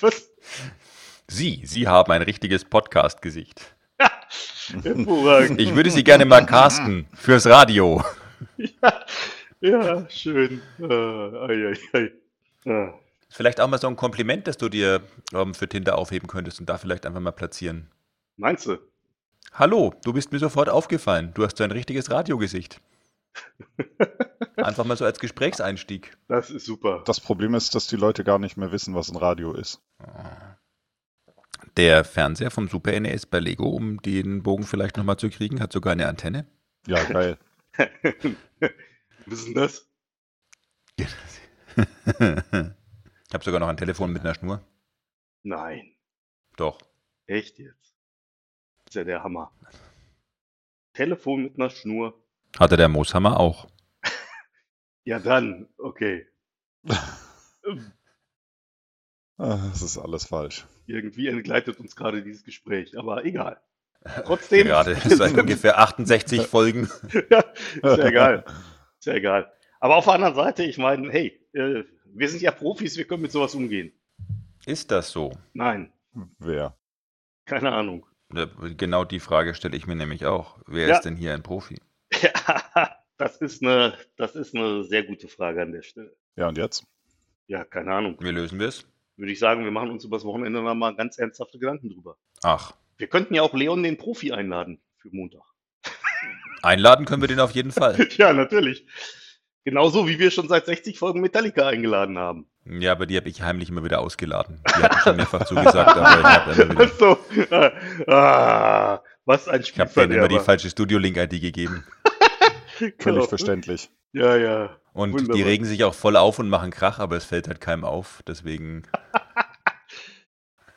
Was? 0.00 0.30
Sie, 1.28 1.62
Sie 1.64 1.86
haben 1.86 2.10
ein 2.12 2.22
richtiges 2.22 2.64
Podcast-Gesicht. 2.64 3.74
Hervorragend. 4.82 5.60
Ich 5.60 5.74
würde 5.74 5.90
Sie 5.90 6.04
gerne 6.04 6.24
mal 6.24 6.46
casten 6.46 7.06
fürs 7.14 7.46
Radio. 7.46 8.02
Ja, 8.56 9.04
ja, 9.60 10.08
schön. 10.10 10.60
Äh, 10.78 10.84
ei, 10.84 11.72
ei, 11.72 11.78
ei. 11.92 12.70
Äh, 12.70 12.92
Vielleicht 13.32 13.60
auch 13.60 13.68
mal 13.68 13.78
so 13.78 13.86
ein 13.86 13.96
Kompliment, 13.96 14.46
das 14.48 14.56
du 14.56 14.68
dir 14.68 15.02
ähm, 15.32 15.54
für 15.54 15.68
Tinder 15.68 15.96
aufheben 15.96 16.26
könntest 16.28 16.58
und 16.58 16.68
da 16.68 16.78
vielleicht 16.78 17.06
einfach 17.06 17.20
mal 17.20 17.30
platzieren. 17.30 17.88
meinst 18.36 18.66
du? 18.66 18.78
Hallo, 19.52 19.94
du 20.04 20.12
bist 20.12 20.32
mir 20.32 20.38
sofort 20.40 20.68
aufgefallen. 20.68 21.32
Du 21.34 21.44
hast 21.44 21.56
so 21.56 21.64
ein 21.64 21.70
richtiges 21.70 22.10
Radiogesicht. 22.10 22.80
Einfach 24.56 24.84
mal 24.84 24.96
so 24.96 25.04
als 25.04 25.18
Gesprächseinstieg. 25.20 26.16
Das 26.28 26.50
ist 26.50 26.66
super. 26.66 27.02
Das 27.06 27.20
Problem 27.20 27.54
ist, 27.54 27.74
dass 27.74 27.86
die 27.86 27.96
Leute 27.96 28.24
gar 28.24 28.38
nicht 28.38 28.56
mehr 28.56 28.72
wissen, 28.72 28.94
was 28.94 29.08
ein 29.10 29.16
Radio 29.16 29.52
ist. 29.54 29.80
Der 31.76 32.04
Fernseher 32.04 32.50
vom 32.50 32.68
Super 32.68 32.98
NES 32.98 33.26
bei 33.26 33.38
Lego, 33.38 33.68
um 33.68 34.02
den 34.02 34.42
Bogen 34.42 34.64
vielleicht 34.64 34.96
nochmal 34.96 35.16
zu 35.16 35.30
kriegen, 35.30 35.60
hat 35.60 35.72
sogar 35.72 35.92
eine 35.92 36.08
Antenne. 36.08 36.46
Ja, 36.86 37.02
geil. 37.04 37.38
Was 39.30 39.38
ist 39.38 39.46
denn 39.46 39.54
das? 39.54 39.86
Ich 43.28 43.34
habe 43.34 43.44
sogar 43.44 43.60
noch 43.60 43.68
ein 43.68 43.76
Telefon 43.76 44.12
mit 44.12 44.22
einer 44.22 44.34
Schnur. 44.34 44.60
Nein. 45.44 45.94
Doch. 46.56 46.80
Echt 47.26 47.60
jetzt? 47.60 47.94
Das 48.78 48.86
ist 48.88 48.94
ja 48.96 49.04
der 49.04 49.22
Hammer. 49.22 49.52
Telefon 50.94 51.44
mit 51.44 51.54
einer 51.54 51.70
Schnur. 51.70 52.20
Hatte 52.58 52.76
der 52.76 52.88
Mooshammer 52.88 53.38
auch. 53.38 53.68
Ja, 55.04 55.18
dann, 55.20 55.68
okay. 55.78 56.26
Ah, 59.38 59.68
Das 59.70 59.80
ist 59.80 59.96
alles 59.96 60.26
falsch. 60.26 60.66
Irgendwie 60.86 61.28
entgleitet 61.28 61.78
uns 61.80 61.96
gerade 61.96 62.22
dieses 62.22 62.44
Gespräch, 62.44 62.98
aber 62.98 63.24
egal. 63.24 63.60
Trotzdem. 64.26 64.66
Gerade 64.66 64.94
seit 64.96 65.38
ungefähr 65.38 65.78
68 65.78 66.46
Folgen. 66.46 66.90
ja, 67.30 67.38
ist 67.40 67.82
ja 67.82 68.06
egal. 68.06 68.44
Ist 69.00 69.06
ja 69.06 69.14
egal. 69.14 69.50
Aber 69.80 69.96
auf 69.96 70.04
der 70.04 70.14
anderen 70.14 70.34
Seite, 70.34 70.62
ich 70.62 70.76
meine, 70.76 71.10
hey, 71.10 71.40
äh, 71.54 71.84
wir 72.04 72.28
sind 72.28 72.42
ja 72.42 72.50
Profis, 72.50 72.98
wir 72.98 73.06
können 73.06 73.22
mit 73.22 73.32
sowas 73.32 73.54
umgehen. 73.54 73.92
Ist 74.66 74.90
das 74.90 75.10
so? 75.10 75.32
Nein, 75.54 75.90
Wer? 76.38 76.76
keine 77.46 77.72
Ahnung. 77.72 78.04
Ja, 78.34 78.46
Genau 78.76 79.04
die 79.04 79.20
Frage 79.20 79.54
stelle 79.54 79.76
ich 79.76 79.86
mir 79.86 79.96
nämlich 79.96 80.26
auch. 80.26 80.58
Wer 80.66 80.88
Ja. 80.88 80.96
ist 80.96 81.02
denn 81.06 81.16
hier 81.16 81.32
ein 81.34 81.42
Profi? 81.42 81.80
Ja, 82.22 82.96
das 83.16 83.40
ist 83.40 83.62
eine, 83.62 83.94
das 84.16 84.34
ist 84.36 84.54
eine 84.54 84.84
sehr 84.84 85.02
gute 85.04 85.28
Frage 85.28 85.62
an 85.62 85.72
der 85.72 85.82
Stelle. 85.82 86.14
Ja, 86.36 86.48
und 86.48 86.58
jetzt? 86.58 86.84
Ja, 87.46 87.64
keine 87.64 87.92
Ahnung. 87.94 88.16
Wie 88.20 88.30
lösen 88.30 88.58
wir 88.60 88.68
es? 88.68 88.86
Würde 89.16 89.32
ich 89.32 89.38
sagen, 89.38 89.64
wir 89.64 89.70
machen 89.70 89.90
uns 89.90 90.04
übers 90.04 90.24
Wochenende 90.24 90.60
noch 90.62 90.74
mal 90.74 90.94
ganz 90.94 91.18
ernsthafte 91.18 91.58
Gedanken 91.58 91.88
drüber. 91.90 92.16
Ach, 92.42 92.72
Wir 92.98 93.08
könnten 93.08 93.34
ja 93.34 93.42
auch 93.42 93.54
Leon 93.54 93.82
den 93.82 93.96
Profi 93.96 94.32
einladen 94.32 94.80
für 94.98 95.08
Montag. 95.10 95.42
Einladen 96.62 97.04
können 97.06 97.22
wir 97.22 97.28
den 97.28 97.40
auf 97.40 97.52
jeden 97.52 97.72
Fall. 97.72 98.08
ja, 98.16 98.32
natürlich. 98.32 98.86
Genauso 99.64 100.08
wie 100.08 100.18
wir 100.18 100.30
schon 100.30 100.48
seit 100.48 100.66
60 100.66 100.98
Folgen 100.98 101.20
Metallica 101.20 101.66
eingeladen 101.68 102.18
haben. 102.18 102.46
Ja, 102.64 102.92
aber 102.92 103.06
die 103.06 103.16
habe 103.16 103.28
ich 103.28 103.42
heimlich 103.42 103.68
immer 103.68 103.84
wieder 103.84 104.00
ausgeladen. 104.00 104.62
Die 104.66 104.82
hatten 104.82 104.98
schon 105.00 105.16
mehrfach 105.16 105.44
zugesagt, 105.44 105.96
aber 105.96 106.18
ich 106.18 106.24
habe 106.24 106.62
immer, 106.62 106.80
wieder- 106.80 106.88
so, 106.98 107.18
ah, 108.12 109.00
was 109.24 109.48
ein 109.48 109.60
ich 109.60 109.78
hab 109.78 109.92
denen 109.94 110.12
immer 110.12 110.28
die 110.28 110.38
falsche 110.38 110.70
Studio-Link-ID 110.70 111.40
gegeben. 111.40 111.84
Völlig 112.78 112.98
Genau. 112.98 113.26
verständlich. 113.26 113.90
Ja, 114.12 114.36
ja. 114.36 114.76
Und 114.92 115.12
die 115.12 115.18
Wunderbar. 115.28 115.44
regen 115.46 115.64
sich 115.66 115.84
auch 115.84 115.94
voll 115.94 116.16
auf 116.16 116.38
und 116.38 116.48
machen 116.48 116.70
Krach, 116.70 116.98
aber 116.98 117.16
es 117.16 117.24
fällt 117.24 117.46
halt 117.46 117.60
keinem 117.60 117.84
auf. 117.84 118.22
Deswegen, 118.26 118.82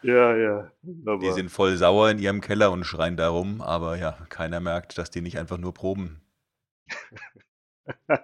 Ja, 0.04 0.36
ja. 0.36 0.72
die 0.82 0.88
Wunderbar. 0.88 1.34
sind 1.34 1.50
voll 1.50 1.78
sauer 1.78 2.10
in 2.10 2.20
ihrem 2.20 2.42
Keller 2.42 2.72
und 2.72 2.84
schreien 2.84 3.16
darum, 3.16 3.62
aber 3.62 3.98
ja, 3.98 4.18
keiner 4.30 4.60
merkt, 4.60 4.98
dass 4.98 5.10
die 5.10 5.22
nicht 5.22 5.40
einfach 5.40 5.58
nur 5.58 5.74
proben. 5.74 6.22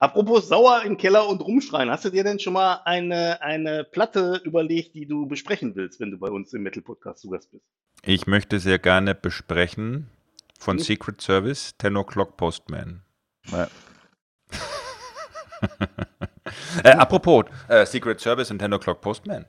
Apropos 0.00 0.48
sauer 0.48 0.82
im 0.84 0.96
Keller 0.96 1.28
und 1.28 1.40
rumschreien, 1.40 1.90
hast 1.90 2.04
du 2.04 2.10
dir 2.10 2.24
denn 2.24 2.38
schon 2.38 2.52
mal 2.52 2.80
eine, 2.84 3.42
eine 3.42 3.84
Platte 3.84 4.40
überlegt, 4.44 4.94
die 4.94 5.06
du 5.06 5.26
besprechen 5.26 5.74
willst, 5.74 6.00
wenn 6.00 6.10
du 6.12 6.18
bei 6.18 6.28
uns 6.28 6.52
im 6.54 6.62
Metal 6.62 6.82
Podcast 6.82 7.20
zu 7.20 7.28
Gast 7.30 7.50
bist? 7.50 7.64
Ich 8.04 8.26
möchte 8.26 8.60
sehr 8.60 8.78
gerne 8.78 9.14
besprechen 9.14 10.08
von 10.58 10.78
Hm? 10.78 10.84
Secret 10.84 11.20
Service, 11.20 11.74
10 11.78 11.96
O'Clock 11.96 12.36
Postman. 12.36 13.02
Ja. 13.50 13.68
äh, 16.84 16.90
apropos, 16.90 17.46
äh, 17.66 17.84
Secret 17.84 18.20
Service 18.20 18.50
und 18.50 18.60
10 18.60 18.72
O'Clock 18.72 19.00
Postman. 19.00 19.44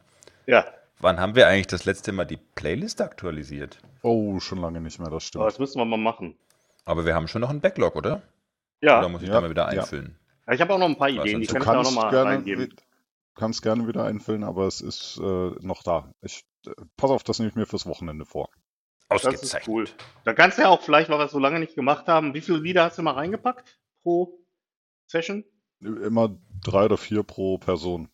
Ja, 0.48 0.66
Wann 1.02 1.20
haben 1.20 1.36
wir 1.36 1.48
eigentlich 1.48 1.68
das 1.68 1.86
letzte 1.86 2.12
Mal 2.12 2.26
die 2.26 2.38
Playlist 2.56 3.02
aktualisiert? 3.02 3.80
Oh, 4.02 4.40
schon 4.40 4.60
lange 4.60 4.82
nicht 4.82 5.00
mehr, 5.00 5.08
das 5.10 5.14
aber 5.14 5.22
stimmt. 5.22 5.46
das 5.46 5.60
müssen 5.60 5.80
wir 5.80 5.86
mal 5.86 5.98
machen. 5.98 6.38
Aber 6.86 7.06
wir 7.06 7.16
haben 7.16 7.28
schon 7.28 7.42
noch 7.42 7.50
einen 7.50 7.62
Backlog, 7.62 7.96
oder? 7.96 8.22
Ja, 8.82 9.00
Oder 9.00 9.10
muss 9.10 9.22
ich 9.22 9.28
Ja, 9.28 9.36
da 9.36 9.42
mal 9.42 9.50
wieder 9.50 9.72
ja. 9.74 9.82
einfüllen? 9.82 10.18
ich 10.52 10.62
habe 10.62 10.74
auch 10.74 10.80
noch 10.80 10.88
ein 10.88 10.98
paar 10.98 11.10
Ideen, 11.10 11.42
die 11.42 11.48
kann 11.48 11.56
Du 11.56 11.60
ich 11.60 11.66
da 11.66 11.72
auch 11.72 11.74
kannst 11.74 11.92
noch 11.96 12.04
mal 12.04 12.10
gerne, 12.10 12.30
reingeben. 12.32 12.74
kannst 13.36 13.62
gerne 13.62 13.88
wieder 13.88 14.04
einfüllen, 14.06 14.44
aber 14.44 14.68
es 14.68 14.82
ist 14.82 15.18
äh, 15.18 15.52
noch 15.62 15.84
da. 15.84 16.12
Ich, 16.22 16.44
äh, 16.66 16.72
pass 16.98 17.12
auf, 17.12 17.24
das 17.24 17.40
nehme 17.40 17.50
ich 17.50 17.56
mir 17.56 17.66
fürs 17.66 17.86
Wochenende 17.86 18.26
vor. 18.26 18.50
Das 19.10 19.24
ist 19.24 19.28
Ausgezeichnet. 19.28 19.68
cool. 19.68 19.86
Da 20.24 20.34
kannst 20.34 20.58
du 20.58 20.64
ja 20.64 20.70
auch 20.70 20.82
vielleicht, 20.82 21.10
weil 21.10 21.18
wir 21.20 21.26
es 21.26 21.32
so 21.32 21.40
lange 21.40 21.60
nicht 21.60 21.76
gemacht 21.76 22.08
haben, 22.08 22.34
wie 22.34 22.42
viele 22.42 22.60
Lieder 22.60 22.84
hast 22.84 22.98
du 22.98 23.02
mal 23.04 23.14
reingepackt 23.14 23.80
pro 24.04 24.40
Session? 25.08 25.44
Immer 25.82 26.38
drei 26.64 26.86
oder 26.86 26.98
vier 26.98 27.24
pro 27.24 27.58
Person. 27.58 28.10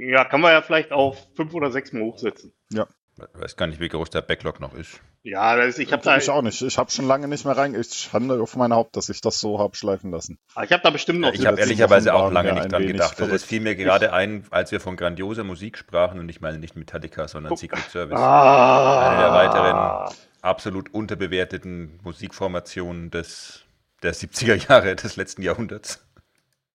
Ja, 0.00 0.24
kann 0.24 0.40
man 0.40 0.52
ja 0.52 0.62
vielleicht 0.62 0.92
auf 0.92 1.28
fünf 1.34 1.52
oder 1.52 1.70
sechs 1.70 1.92
mal 1.92 2.02
hochsetzen. 2.02 2.52
Ich 2.72 3.40
weiß 3.40 3.56
gar 3.56 3.66
nicht, 3.66 3.80
wie 3.80 3.88
groß 3.88 4.08
der 4.10 4.22
Backlog 4.22 4.60
noch 4.60 4.74
ist. 4.74 5.00
Ja, 5.22 5.54
das 5.54 5.68
ist, 5.68 5.78
ich 5.78 5.92
habe 5.92 6.02
da, 6.02 6.16
ich 6.16 6.30
auch 6.30 6.40
nicht. 6.40 6.62
Ich 6.62 6.78
habe 6.78 6.90
schon 6.90 7.06
lange 7.06 7.28
nicht 7.28 7.44
mehr 7.44 7.54
rein. 7.54 7.74
Ich 7.74 7.92
schande 7.92 8.40
auf 8.40 8.56
mein 8.56 8.72
Haupt, 8.72 8.96
dass 8.96 9.10
ich 9.10 9.20
das 9.20 9.38
so 9.38 9.58
habe 9.58 9.76
schleifen 9.76 10.10
lassen. 10.10 10.38
ich 10.64 10.72
hab 10.72 10.82
da 10.82 10.88
bestimmt 10.88 11.20
noch 11.20 11.34
ich 11.34 11.44
habe 11.44 11.60
ehrlicherweise 11.60 12.14
auch 12.14 12.32
lange 12.32 12.54
nicht 12.54 12.72
dran 12.72 12.86
gedacht. 12.86 13.10
Also 13.10 13.24
es 13.24 13.28
verrückt. 13.28 13.44
fiel 13.44 13.60
mir 13.60 13.76
gerade 13.76 14.14
ein, 14.14 14.46
als 14.50 14.72
wir 14.72 14.80
von 14.80 14.96
grandioser 14.96 15.44
Musik 15.44 15.76
sprachen, 15.76 16.18
und 16.18 16.30
ich 16.30 16.40
meine 16.40 16.58
nicht 16.58 16.76
Metallica, 16.76 17.28
sondern 17.28 17.50
Guck. 17.50 17.58
Secret 17.58 17.90
Service. 17.90 18.18
Ah, 18.18 19.10
Eine 19.10 19.22
der 19.22 19.32
weiteren 19.32 20.16
absolut 20.40 20.94
unterbewerteten 20.94 22.00
Musikformationen 22.02 23.10
des, 23.10 23.64
der 24.02 24.14
70er 24.14 24.54
Jahre 24.68 24.96
des 24.96 25.16
letzten 25.16 25.42
Jahrhunderts. 25.42 26.02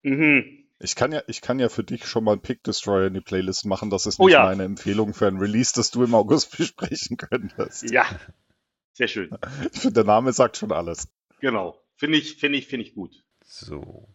Mhm. 0.01 0.60
Ich 0.83 0.95
kann 0.95 1.11
ja, 1.11 1.21
ich 1.27 1.41
kann 1.41 1.59
ja 1.59 1.69
für 1.69 1.83
dich 1.83 2.05
schon 2.07 2.23
mal 2.23 2.33
einen 2.33 2.41
Pick 2.41 2.63
Destroyer 2.63 3.07
in 3.07 3.13
die 3.13 3.21
Playlist 3.21 3.65
machen. 3.65 3.89
Das 3.89 4.05
ist 4.05 4.19
Oh 4.19 4.25
nicht 4.25 4.33
ja. 4.33 4.43
meine 4.45 4.63
Empfehlung 4.63 5.13
für 5.13 5.27
ein 5.27 5.37
Release, 5.37 5.73
das 5.75 5.91
du 5.91 6.03
im 6.03 6.13
August 6.15 6.51
besprechen 6.57 7.17
könntest. 7.17 7.89
Ja, 7.91 8.05
sehr 8.93 9.07
schön. 9.07 9.29
Ich 9.71 9.79
finde, 9.81 9.93
der 9.95 10.03
Name 10.05 10.33
sagt 10.33 10.57
schon 10.57 10.71
alles. 10.71 11.07
Genau. 11.39 11.77
Finde 11.95 12.17
ich, 12.17 12.37
finde 12.37 12.57
ich, 12.57 12.67
finde 12.67 12.85
ich 12.87 12.95
gut. 12.95 13.23
So. 13.45 14.07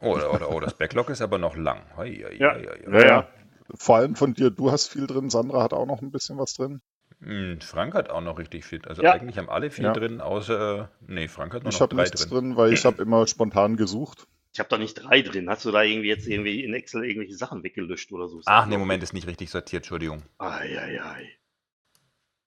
Oh, 0.00 0.18
oh, 0.20 0.38
oh, 0.48 0.60
das 0.60 0.74
Backlog 0.74 1.10
ist 1.10 1.22
aber 1.22 1.38
noch 1.38 1.56
lang. 1.56 1.82
Hei, 1.96 2.22
hei, 2.24 2.36
Ja. 2.38 2.54
hei. 2.54 2.82
Ja, 2.92 3.06
ja. 3.06 3.28
Vor 3.74 3.96
allem 3.96 4.14
von 4.14 4.34
dir, 4.34 4.50
du 4.50 4.70
hast 4.70 4.88
viel 4.88 5.06
drin, 5.06 5.30
Sandra 5.30 5.62
hat 5.62 5.72
auch 5.72 5.86
noch 5.86 6.02
ein 6.02 6.10
bisschen 6.12 6.38
was 6.38 6.54
drin. 6.54 6.82
Hm, 7.20 7.60
Frank 7.60 7.94
hat 7.94 8.10
auch 8.10 8.20
noch 8.20 8.38
richtig 8.38 8.64
viel. 8.64 8.84
Also 8.86 9.02
Ja. 9.02 9.12
eigentlich 9.12 9.38
haben 9.38 9.48
alle 9.48 9.70
viel 9.70 9.86
Ja. 9.86 9.92
drin, 9.92 10.20
außer. 10.20 10.90
Nee, 11.06 11.28
Frank 11.28 11.54
hat 11.54 11.62
nur 11.62 11.70
Ich 11.70 11.76
noch 11.76 11.80
habe 11.88 11.96
drei 11.96 12.02
nichts 12.02 12.28
drin. 12.28 12.30
drin, 12.50 12.56
weil 12.56 12.72
ich 12.72 12.84
habe 12.84 13.02
immer 13.02 13.26
spontan 13.26 13.76
gesucht. 13.76 14.26
Ich 14.52 14.58
habe 14.60 14.68
da 14.68 14.76
nicht 14.76 14.94
drei 14.94 15.22
drin. 15.22 15.48
Hast 15.48 15.64
du 15.64 15.70
da 15.70 15.82
irgendwie 15.82 16.08
jetzt 16.08 16.26
irgendwie 16.26 16.62
in 16.62 16.74
Excel 16.74 17.04
irgendwelche 17.04 17.36
Sachen 17.36 17.62
weggelöscht 17.62 18.12
oder 18.12 18.28
so? 18.28 18.42
Ach, 18.44 18.66
nee, 18.66 18.76
Moment, 18.76 19.02
ist 19.02 19.14
nicht 19.14 19.26
richtig 19.26 19.50
sortiert, 19.50 19.84
Entschuldigung. 19.84 20.22
Eieiei. 20.36 21.38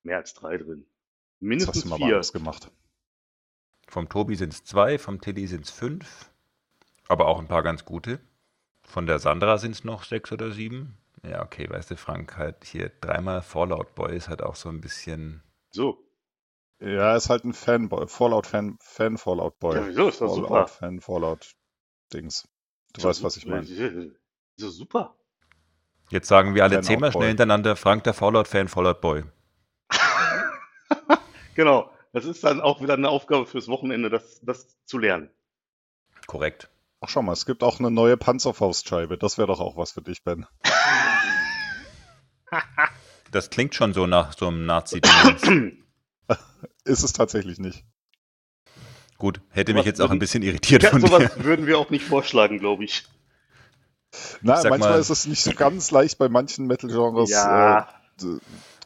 Mehr 0.04 0.18
als 0.18 0.36
drei 0.36 0.58
drin. 0.58 0.86
Jetzt 0.86 0.88
hast 0.88 1.42
Mindestens 1.42 1.84
du 1.84 1.90
mal 1.90 1.98
vier. 1.98 2.18
was 2.18 2.32
gemacht. 2.32 2.72
Vom 3.88 4.08
Tobi 4.08 4.36
sind 4.36 4.54
es 4.54 4.64
zwei, 4.64 5.00
vom 5.00 5.20
Tilly 5.20 5.48
sind 5.48 5.66
es 5.66 5.72
fünf. 5.72 6.30
Aber 7.08 7.28
auch 7.28 7.40
ein 7.40 7.48
paar 7.48 7.64
ganz 7.64 7.86
gute. 7.86 8.20
Von 8.84 9.08
der 9.08 9.18
Sandra 9.18 9.58
sind 9.58 9.72
es 9.72 9.84
noch 9.84 10.04
sechs 10.04 10.32
oder 10.32 10.52
sieben. 10.52 10.98
Ja, 11.24 11.44
okay, 11.44 11.68
weißt 11.68 11.90
du, 11.90 11.98
Frank, 11.98 12.38
halt 12.38 12.66
hier 12.66 12.92
dreimal 13.02 13.42
Fallout 13.42 13.96
Boys 13.96 14.30
hat 14.30 14.44
auch 14.44 14.56
so 14.56 14.70
ein 14.70 14.80
bisschen. 14.80 15.42
So. 15.72 16.04
Ja, 16.80 17.16
ist 17.16 17.30
halt 17.30 17.46
ein 17.46 17.54
Fanboy, 17.54 18.08
Fallout-Fan, 18.08 18.78
Fan 18.80 19.18
Fallout 19.18 19.58
Boy. 19.60 19.76
Ja, 19.76 19.88
wieso? 19.88 20.10
Ist 20.10 20.20
super. 20.20 20.48
Fallout 20.48 20.70
Fan 20.70 21.02
Fallout 21.02 21.56
Dings. 22.16 22.48
Du 22.94 23.02
doch 23.02 23.10
weißt, 23.10 23.24
was 23.24 23.38
ich 23.38 23.46
meine. 23.46 23.66
Ist 23.66 24.18
doch 24.58 24.70
super. 24.70 25.16
Jetzt 26.10 26.28
sagen 26.28 26.56
wir 26.56 26.64
alle 26.64 26.82
zehnmal 26.82 27.12
schnell 27.12 27.30
hintereinander, 27.30 27.76
Frank 27.76 28.04
der 28.04 28.14
Fallout-Fan, 28.14 28.68
Fallout 28.68 29.02
Boy. 29.02 29.24
Genau. 31.56 31.90
Das 32.12 32.26
ist 32.26 32.44
dann 32.46 32.62
auch 32.62 32.82
wieder 32.82 32.94
eine 32.94 33.10
Aufgabe 33.10 33.46
fürs 33.46 33.68
Wochenende, 33.68 34.10
das, 34.10 34.40
das 34.42 34.78
zu 34.86 34.98
lernen. 34.98 35.30
Korrekt. 36.28 36.70
Ach, 37.02 37.10
schau 37.10 37.22
mal, 37.22 37.34
es 37.34 37.46
gibt 37.46 37.64
auch 37.64 37.80
eine 37.80 37.92
neue 37.92 38.16
Panzerfaustscheibe. 38.16 39.18
Das 39.18 39.38
wäre 39.38 39.48
doch 39.48 39.60
auch 39.60 39.76
was 39.76 39.92
für 39.92 40.02
dich, 40.02 40.24
Ben. 40.24 40.46
Das 43.32 43.50
klingt 43.50 43.76
schon 43.76 43.94
so 43.94 44.08
nach 44.08 44.32
so 44.32 44.48
einem 44.48 44.66
nazi 44.66 45.02
Ist 46.86 47.04
es 47.04 47.12
tatsächlich 47.12 47.60
nicht. 47.60 47.84
Gut, 49.18 49.40
hätte 49.52 49.74
mich 49.74 49.82
Was 49.82 49.86
jetzt 49.86 50.02
auch 50.02 50.12
ein 50.12 50.20
bisschen 50.20 50.44
irritiert 50.44 50.84
Ja, 50.84 50.90
von 50.90 51.02
dir. 51.02 51.08
sowas 51.08 51.32
würden 51.44 51.66
wir 51.68 51.78
auch 51.80 51.90
nicht 51.90 52.06
vorschlagen, 52.06 52.60
glaube 52.60 52.84
ich. 52.84 53.06
Na, 54.42 54.58
sag 54.62 54.70
manchmal 54.72 54.92
mal- 54.92 55.00
ist 55.00 55.10
es 55.10 55.26
nicht 55.26 55.42
so 55.44 55.52
ganz 55.54 55.92
leicht 55.92 56.18
bei 56.18 56.30
manchen 56.30 56.68
Metal-Genres. 56.68 57.30
Ja. 57.30 57.80
Äh, 58.22 58.26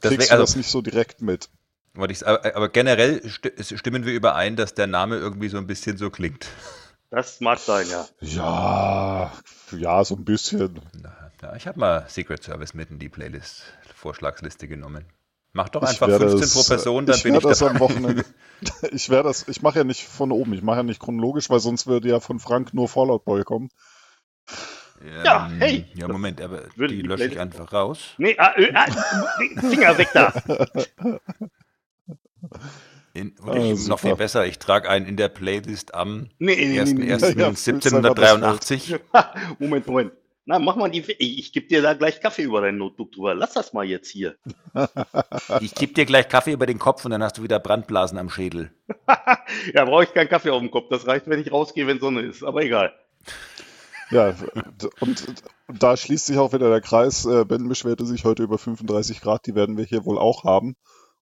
kriegst 0.02 0.30
du 0.30 0.34
also- 0.34 0.44
das 0.44 0.56
nicht 0.56 0.70
so 0.70 0.82
direkt 0.82 1.22
mit. 1.22 1.50
Wollte 1.96 2.13
ich, 2.13 2.26
aber, 2.26 2.56
aber 2.56 2.70
generell 2.70 3.18
sti- 3.26 3.78
stimmen 3.78 4.06
wir 4.06 4.13
überein, 4.13 4.56
dass 4.56 4.74
der 4.76 4.88
Name 4.88 5.18
irgendwie 5.18 5.50
so 5.50 5.58
ein 5.58 5.65
bisschen 5.68 5.98
so 5.98 6.10
klingt. 6.12 6.48
Das 7.10 7.42
mag 7.42 7.58
sein, 7.58 7.88
ja. 7.89 8.08
Ja, 8.22 9.34
ja, 9.76 10.04
so 10.06 10.15
ein 10.15 10.24
bisschen. 10.24 10.80
Na, 11.02 11.32
ja, 11.42 11.56
ich 11.56 11.68
habe 11.68 11.80
mal 11.80 12.06
Secret 12.08 12.44
Service 12.44 12.76
mit 12.76 12.92
in 12.92 13.00
die 13.00 13.10
Playlist, 13.10 13.63
Vorschlagsliste 13.96 14.68
genommen. 14.68 15.06
Mach 15.54 15.70
doch 15.70 15.82
einfach 15.82 16.08
werde 16.08 16.30
15 16.30 16.44
es, 16.44 16.54
pro 16.54 16.64
Person, 16.64 17.06
dann 17.06 17.16
ich 17.16 17.24
bin 17.24 17.34
ich 17.34 17.42
werde 17.44 17.50
das 17.50 17.60
dabei. 17.60 17.74
am 17.74 17.80
Wochenende. 17.80 18.26
Ich 18.92 19.10
werde 19.10 19.30
das, 19.30 19.48
ich 19.48 19.62
mache 19.62 19.80
ja 19.80 19.84
nicht 19.86 20.06
von 20.06 20.34
oben, 20.34 20.52
ich 20.52 20.62
mache 20.62 20.78
ja 20.78 20.84
nicht 20.84 21.00
chronologisch, 21.00 21.50
weil 21.50 21.62
sonst 21.62 21.88
würde 21.88 22.10
ja 22.10 22.20
von 22.20 22.40
Frank 22.42 22.74
nur 22.74 22.90
Fallout 22.90 23.24
Boy 23.24 23.46
kommen. 23.46 23.70
Ja, 25.24 25.48
Ähm, 25.48 25.60
hey, 25.60 25.86
Ja, 25.94 26.08
das 26.08 26.14
Moment, 26.14 26.42
aber 26.42 26.64
die 26.78 26.88
die 26.88 27.02
lösche 27.02 27.26
ich 27.28 27.40
einfach 27.40 27.72
raus. 27.72 28.00
Nee, 28.18 28.36
ah, 28.38 28.52
äh, 28.58 28.74
ah, 28.74 28.86
Finger 29.62 29.98
weg 29.98 30.10
da. 30.14 30.34
In, 33.14 33.32
und 33.40 33.50
Ah, 33.50 33.56
ich, 33.58 33.88
noch 33.88 34.00
viel 34.00 34.16
besser, 34.16 34.46
ich 34.46 34.60
trage 34.60 34.90
einen 34.90 35.06
in 35.06 35.18
der 35.18 35.30
Playlist 35.30 35.96
am 35.96 36.30
Nee, 36.38 36.56
nee, 36.56 36.84
nee, 36.84 36.94
nee, 36.94 37.14
1.1. 37.14 37.38
Ja, 37.40 37.48
1783. 37.48 38.96
Moment, 39.58 39.88
Moment. 39.88 40.12
Na, 40.50 40.58
mach 40.58 40.76
mal 40.76 40.90
die. 40.90 41.02
Ich, 41.20 41.38
ich 41.38 41.54
gebe 41.54 41.68
dir 41.68 41.84
da 41.84 41.94
gleich 41.94 42.22
Kaffee 42.22 42.42
über 42.42 42.60
dein 42.60 42.76
Notebook 42.76 43.12
drüber. 43.12 43.36
Lass 43.36 43.54
das 43.54 43.72
mal 43.72 43.86
jetzt 43.86 44.10
hier. 44.10 44.36
Ich 45.62 45.76
kipp 45.76 45.94
dir 45.94 46.06
gleich 46.06 46.28
Kaffee 46.28 46.54
über 46.54 46.66
den 46.66 46.80
Kopf 46.80 47.06
und 47.06 47.12
dann 47.12 47.22
hast 47.22 47.38
du 47.38 47.44
wieder 47.44 47.60
Brandblasen 47.60 48.18
am 48.18 48.32
Schädel. 48.32 48.72
ja, 49.76 49.86
brauche 49.86 50.06
ich 50.06 50.14
keinen 50.14 50.28
Kaffee 50.28 50.50
auf 50.50 50.60
dem 50.60 50.72
Kopf. 50.72 50.90
Das 50.90 51.06
reicht, 51.06 51.28
wenn 51.28 51.40
ich 51.40 51.52
rausgehe, 51.52 51.86
wenn 51.86 52.00
Sonne 52.00 52.22
ist. 52.22 52.44
Aber 52.44 52.64
egal. 52.64 52.94
Ja, 54.10 54.36
und 55.02 55.24
da 55.68 55.96
schließt 55.96 56.26
sich 56.26 56.38
auch 56.40 56.52
wieder 56.52 56.72
der 56.72 56.82
Kreis. 56.82 57.26
Äh, 57.26 57.46
Ben 57.46 57.70
beschwerte 57.70 58.08
sich 58.08 58.26
heute 58.26 58.42
über 58.42 58.58
35 58.58 59.22
Grad, 59.22 59.46
die 59.46 59.54
werden 59.54 59.78
wir 59.78 59.86
hier 59.86 60.04
wohl 60.04 60.18
auch 60.18 60.46
haben. 60.46 60.76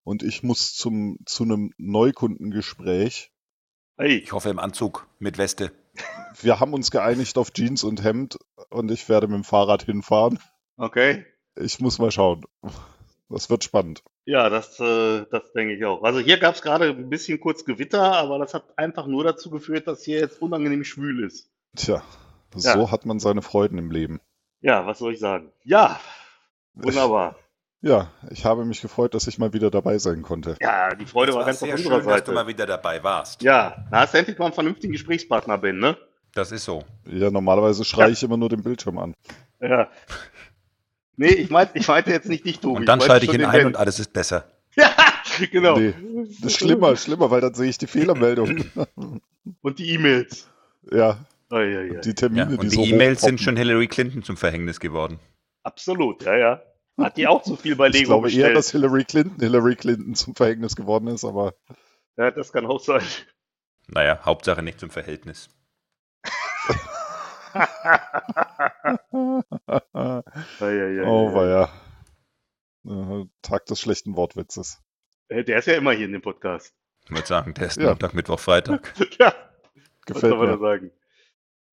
Und 0.03 0.23
ich 0.23 0.41
muss 0.41 0.73
zum, 0.73 1.17
zu 1.25 1.43
einem 1.43 1.73
Neukundengespräch. 1.77 3.31
Hey, 3.97 4.19
Ich 4.19 4.31
hoffe 4.31 4.49
im 4.49 4.59
Anzug 4.59 5.05
mit 5.19 5.37
Weste. 5.37 5.73
Wir 6.41 6.61
haben 6.61 6.73
uns 6.73 6.91
geeinigt 6.91 7.37
auf 7.37 7.51
Jeans 7.51 7.83
und 7.83 8.03
Hemd 8.03 8.37
und 8.69 8.91
ich 8.91 9.07
werde 9.09 9.27
mit 9.27 9.35
dem 9.35 9.43
Fahrrad 9.43 9.83
hinfahren. 9.83 10.39
okay. 10.77 11.25
Ich 11.59 11.79
muss 11.79 11.97
mal 11.97 12.11
schauen. 12.11 12.45
Das 13.29 13.49
wird 13.49 13.63
spannend. 13.63 14.03
Ja, 14.25 14.47
das, 14.49 14.79
äh, 14.79 15.25
das 15.31 15.51
denke 15.53 15.73
ich 15.75 15.83
auch. 15.83 16.03
Also 16.03 16.19
hier 16.19 16.37
gab 16.37 16.53
es 16.53 16.61
gerade 16.61 16.89
ein 16.89 17.09
bisschen 17.09 17.39
kurz 17.39 17.65
Gewitter, 17.65 18.13
aber 18.13 18.37
das 18.37 18.53
hat 18.53 18.77
einfach 18.77 19.07
nur 19.07 19.23
dazu 19.23 19.49
geführt, 19.49 19.87
dass 19.87 20.03
hier 20.03 20.19
jetzt 20.19 20.39
unangenehm 20.41 20.83
schwül 20.83 21.25
ist. 21.25 21.49
Tja, 21.75 22.03
Ja. 22.55 22.73
so 22.73 22.91
hat 22.91 23.05
man 23.07 23.19
seine 23.19 23.41
Freuden 23.41 23.79
im 23.79 23.89
Leben. 23.89 24.21
Ja, 24.61 24.85
was 24.85 24.99
soll 24.99 25.13
ich 25.13 25.19
sagen? 25.19 25.51
Ja, 25.63 25.99
wunderbar. 26.73 27.35
Ja, 27.81 28.11
ich 28.29 28.45
habe 28.45 28.65
mich 28.65 28.81
gefreut, 28.81 29.13
dass 29.13 29.27
ich 29.27 29.37
mal 29.39 29.53
wieder 29.53 29.69
dabei 29.71 29.97
sein 29.99 30.21
konnte. 30.23 30.57
Ja, 30.61 30.93
die 30.95 31.05
Freude 31.05 31.33
war 31.33 31.45
ganz 31.45 31.61
auf 31.63 31.69
unserer 31.71 32.01
dass 32.01 32.23
du 32.23 32.31
mal 32.33 32.39
Seite. 32.41 32.47
wieder 32.47 32.65
dabei 32.65 33.03
warst. 33.03 33.41
Ja, 33.43 33.85
da 33.91 34.01
hast 34.01 34.13
du 34.13 34.17
endlich 34.19 34.37
mal 34.37 34.45
einen 34.45 34.53
vernünftigen 34.53 34.93
Gesprächspartner, 34.93 35.57
Ben, 35.57 35.79
ne? 35.79 35.97
Das 36.37 36.51
ist 36.51 36.65
so. 36.65 36.83
Ja, 37.05 37.31
normalerweise 37.31 37.83
schreie 37.83 38.07
Ja. 38.07 38.13
ich 38.13 38.21
immer 38.23 38.37
nur 38.37 38.49
den 38.49 38.61
Bildschirm 38.61 38.99
an. 38.99 39.13
Ja. 39.59 39.89
Nee, 41.15 41.29
ich 41.29 41.49
meinte 41.49 41.77
ich 41.79 41.87
meinte 41.87 42.11
jetzt 42.11 42.29
nicht 42.29 42.45
dich, 42.45 42.59
Tobi. 42.59 42.81
Und 42.81 42.85
dann 42.85 43.01
schalte 43.01 43.25
ich 43.25 43.33
ihn 43.33 43.43
ein 43.43 43.65
und 43.65 43.75
alles 43.75 43.99
ist 43.99 44.13
besser. 44.13 44.45
Ja, 44.75 44.91
genau. 45.51 45.75
Nee, 45.79 45.95
das 46.39 46.51
ist 46.53 46.57
schlimmer, 46.59 46.95
schlimmer, 46.95 47.31
weil 47.31 47.41
dann 47.41 47.55
sehe 47.55 47.67
ich 47.69 47.79
die 47.79 47.87
Fehlermeldung. 47.87 48.63
Und 49.61 49.79
die 49.79 49.89
E-Mails. 49.93 50.47
ja, 50.91 51.17
Eieiei. 51.49 51.99
die 52.01 52.09
Ja, 52.09 52.13
Termine, 52.13 52.45
und 52.51 52.61
die 52.61 52.67
die 52.69 52.75
so 52.75 52.83
E-Mails 52.83 53.21
sind 53.21 53.41
schon 53.41 53.57
Hillary 53.57 53.87
Clinton 53.87 54.21
zum 54.21 54.37
Verhängnis 54.37 54.79
geworden. 54.79 55.19
Absolut, 55.63 56.23
ja, 56.25 56.37
ja. 56.37 56.61
Hat 56.99 57.17
die 57.17 57.25
auch 57.27 57.43
so 57.43 57.55
viel 57.55 57.75
bei 57.75 57.87
Lego 57.87 57.97
Ich 57.97 58.05
glaube 58.05 58.27
eher, 58.29 58.35
bestellt? 58.35 58.57
dass 58.57 58.71
Hillary 58.71 59.03
Clinton 59.05 59.39
Hillary 59.39 59.75
Clinton 59.75 60.13
zum 60.13 60.35
Verhängnis 60.35 60.75
geworden 60.75 61.07
ist, 61.07 61.23
aber 61.25 61.55
Ja, 62.17 62.29
das 62.29 62.51
kann 62.51 62.65
auch 62.67 62.79
sein. 62.79 63.01
Naja, 63.87 64.19
Hauptsache 64.23 64.61
nicht 64.61 64.79
zum 64.79 64.91
Verhältnis. 64.91 65.49
Oh 71.05 71.33
weia. 71.33 71.69
Äh, 72.85 73.25
Tag 73.41 73.65
des 73.65 73.79
schlechten 73.79 74.15
Wortwitzes. 74.15 74.81
Äh, 75.29 75.43
Der 75.43 75.59
ist 75.59 75.67
ja 75.67 75.73
immer 75.75 75.91
hier 75.91 76.05
in 76.05 76.13
dem 76.13 76.21
Podcast. 76.21 76.73
Ich 77.05 77.11
würde 77.11 77.27
sagen, 77.27 77.53
der 77.53 77.67
ist 77.67 77.77
Ja. 77.77 77.89
Montag, 77.89 78.13
Mittwoch, 78.13 78.39
Freitag. 78.39 78.93
ja, 79.19 79.33
was 79.35 80.05
Gefällt 80.05 80.33
da 80.33 80.37
mir. 80.37 80.57
sagen? 80.57 80.91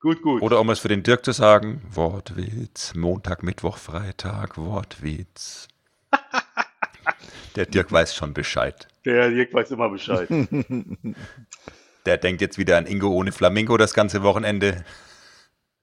Gut, 0.00 0.22
gut. 0.22 0.42
Oder 0.42 0.60
um 0.60 0.68
es 0.70 0.80
für 0.80 0.88
den 0.88 1.02
Dirk 1.02 1.24
zu 1.24 1.32
sagen, 1.32 1.82
Wortwitz, 1.90 2.94
Montag, 2.94 3.42
Mittwoch, 3.42 3.78
Freitag, 3.78 4.58
Wortwitz. 4.58 5.68
Der 7.56 7.66
Dirk 7.66 7.90
weiß 7.92 8.14
schon 8.14 8.34
Bescheid. 8.34 8.88
Der 9.04 9.30
Dirk 9.30 9.54
weiß 9.54 9.70
immer 9.70 9.88
Bescheid. 9.88 10.28
Der 12.06 12.16
denkt 12.18 12.40
jetzt 12.42 12.58
wieder 12.58 12.76
an 12.76 12.86
Ingo 12.86 13.08
ohne 13.08 13.32
Flamingo 13.32 13.76
das 13.76 13.94
ganze 13.94 14.22
Wochenende. 14.22 14.84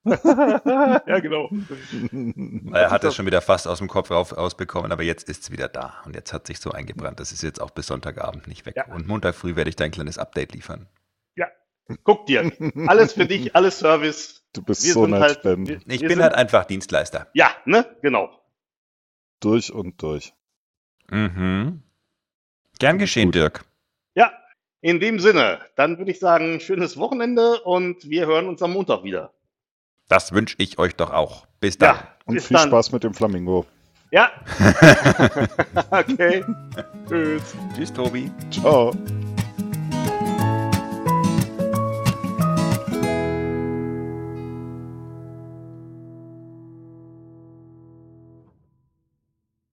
ja, 0.06 1.20
genau. 1.20 1.50
Er 2.74 2.90
hat 2.90 3.04
es 3.04 3.16
schon 3.16 3.26
wieder 3.26 3.42
fast 3.42 3.68
aus 3.68 3.78
dem 3.78 3.88
Kopf 3.88 4.10
rauf, 4.10 4.36
rausbekommen, 4.36 4.92
aber 4.92 5.04
jetzt 5.04 5.30
ist 5.30 5.44
es 5.44 5.52
wieder 5.52 5.68
da. 5.68 6.02
Und 6.06 6.16
jetzt 6.16 6.34
hat 6.34 6.48
sich 6.48 6.60
so 6.60 6.72
eingebrannt. 6.72 7.20
Das 7.20 7.32
ist 7.32 7.44
jetzt 7.44 7.62
auch 7.62 7.70
bis 7.70 7.88
Sonntagabend 7.88 8.48
nicht 8.48 8.66
weg. 8.66 8.76
Ja. 8.78 8.88
Und 8.88 9.08
Montag 9.08 9.36
früh 9.36 9.56
werde 9.56 9.70
ich 9.70 9.76
da 9.76 9.86
ein 9.86 9.92
kleines 9.92 10.18
Update 10.18 10.54
liefern. 10.54 10.88
Guck 12.04 12.26
dir. 12.26 12.52
Alles 12.88 13.14
für 13.14 13.26
dich, 13.26 13.56
alles 13.56 13.80
Service. 13.80 14.44
Du 14.54 14.62
bist 14.62 14.84
Wir 14.84 14.94
so 14.94 15.04
sind 15.04 15.12
nett, 15.12 15.22
halt. 15.22 15.42
Ben. 15.44 15.68
Wir, 15.68 15.78
Ich 15.88 16.02
wir 16.02 16.08
bin 16.08 16.18
sind, 16.18 16.24
halt 16.24 16.36
einfach 16.36 16.66
Dienstleister. 16.66 17.28
Ja, 17.34 17.52
ne? 17.66 17.86
Genau. 18.02 18.30
Durch 19.40 19.72
und 19.72 20.02
durch. 20.02 20.34
Mhm. 21.10 21.82
Gern 22.80 22.98
geschehen, 22.98 23.28
Gut. 23.28 23.36
Dirk. 23.36 23.66
Ja, 24.16 24.32
in 24.82 25.00
dem 25.00 25.20
Sinne, 25.20 25.60
dann 25.76 25.98
würde 25.98 26.12
ich 26.12 26.20
sagen, 26.20 26.60
schönes 26.60 26.98
Wochenende 26.98 27.62
und 27.62 28.10
wir 28.10 28.26
hören 28.26 28.48
uns 28.48 28.62
am 28.62 28.74
Montag 28.74 29.04
wieder. 29.04 29.34
Das 30.12 30.34
wünsche 30.34 30.56
ich 30.58 30.78
euch 30.78 30.93
doch 30.97 31.13
auch. 31.13 31.47
Bis 31.62 31.78
dann. 31.78 31.95
Ja, 31.95 32.08
Und 32.26 32.36
bis 32.36 32.47
viel 32.47 32.58
dann. 32.58 32.67
Spaß 32.67 32.91
mit 32.91 33.06
dem 33.06 33.13
Flamingo. 33.13 33.65
Ja. 34.12 34.30
okay. 35.89 36.43
Tschüss. 37.08 37.56
Tschüss, 37.74 37.93
Tobi. 37.93 38.30
Ciao. 38.52 38.91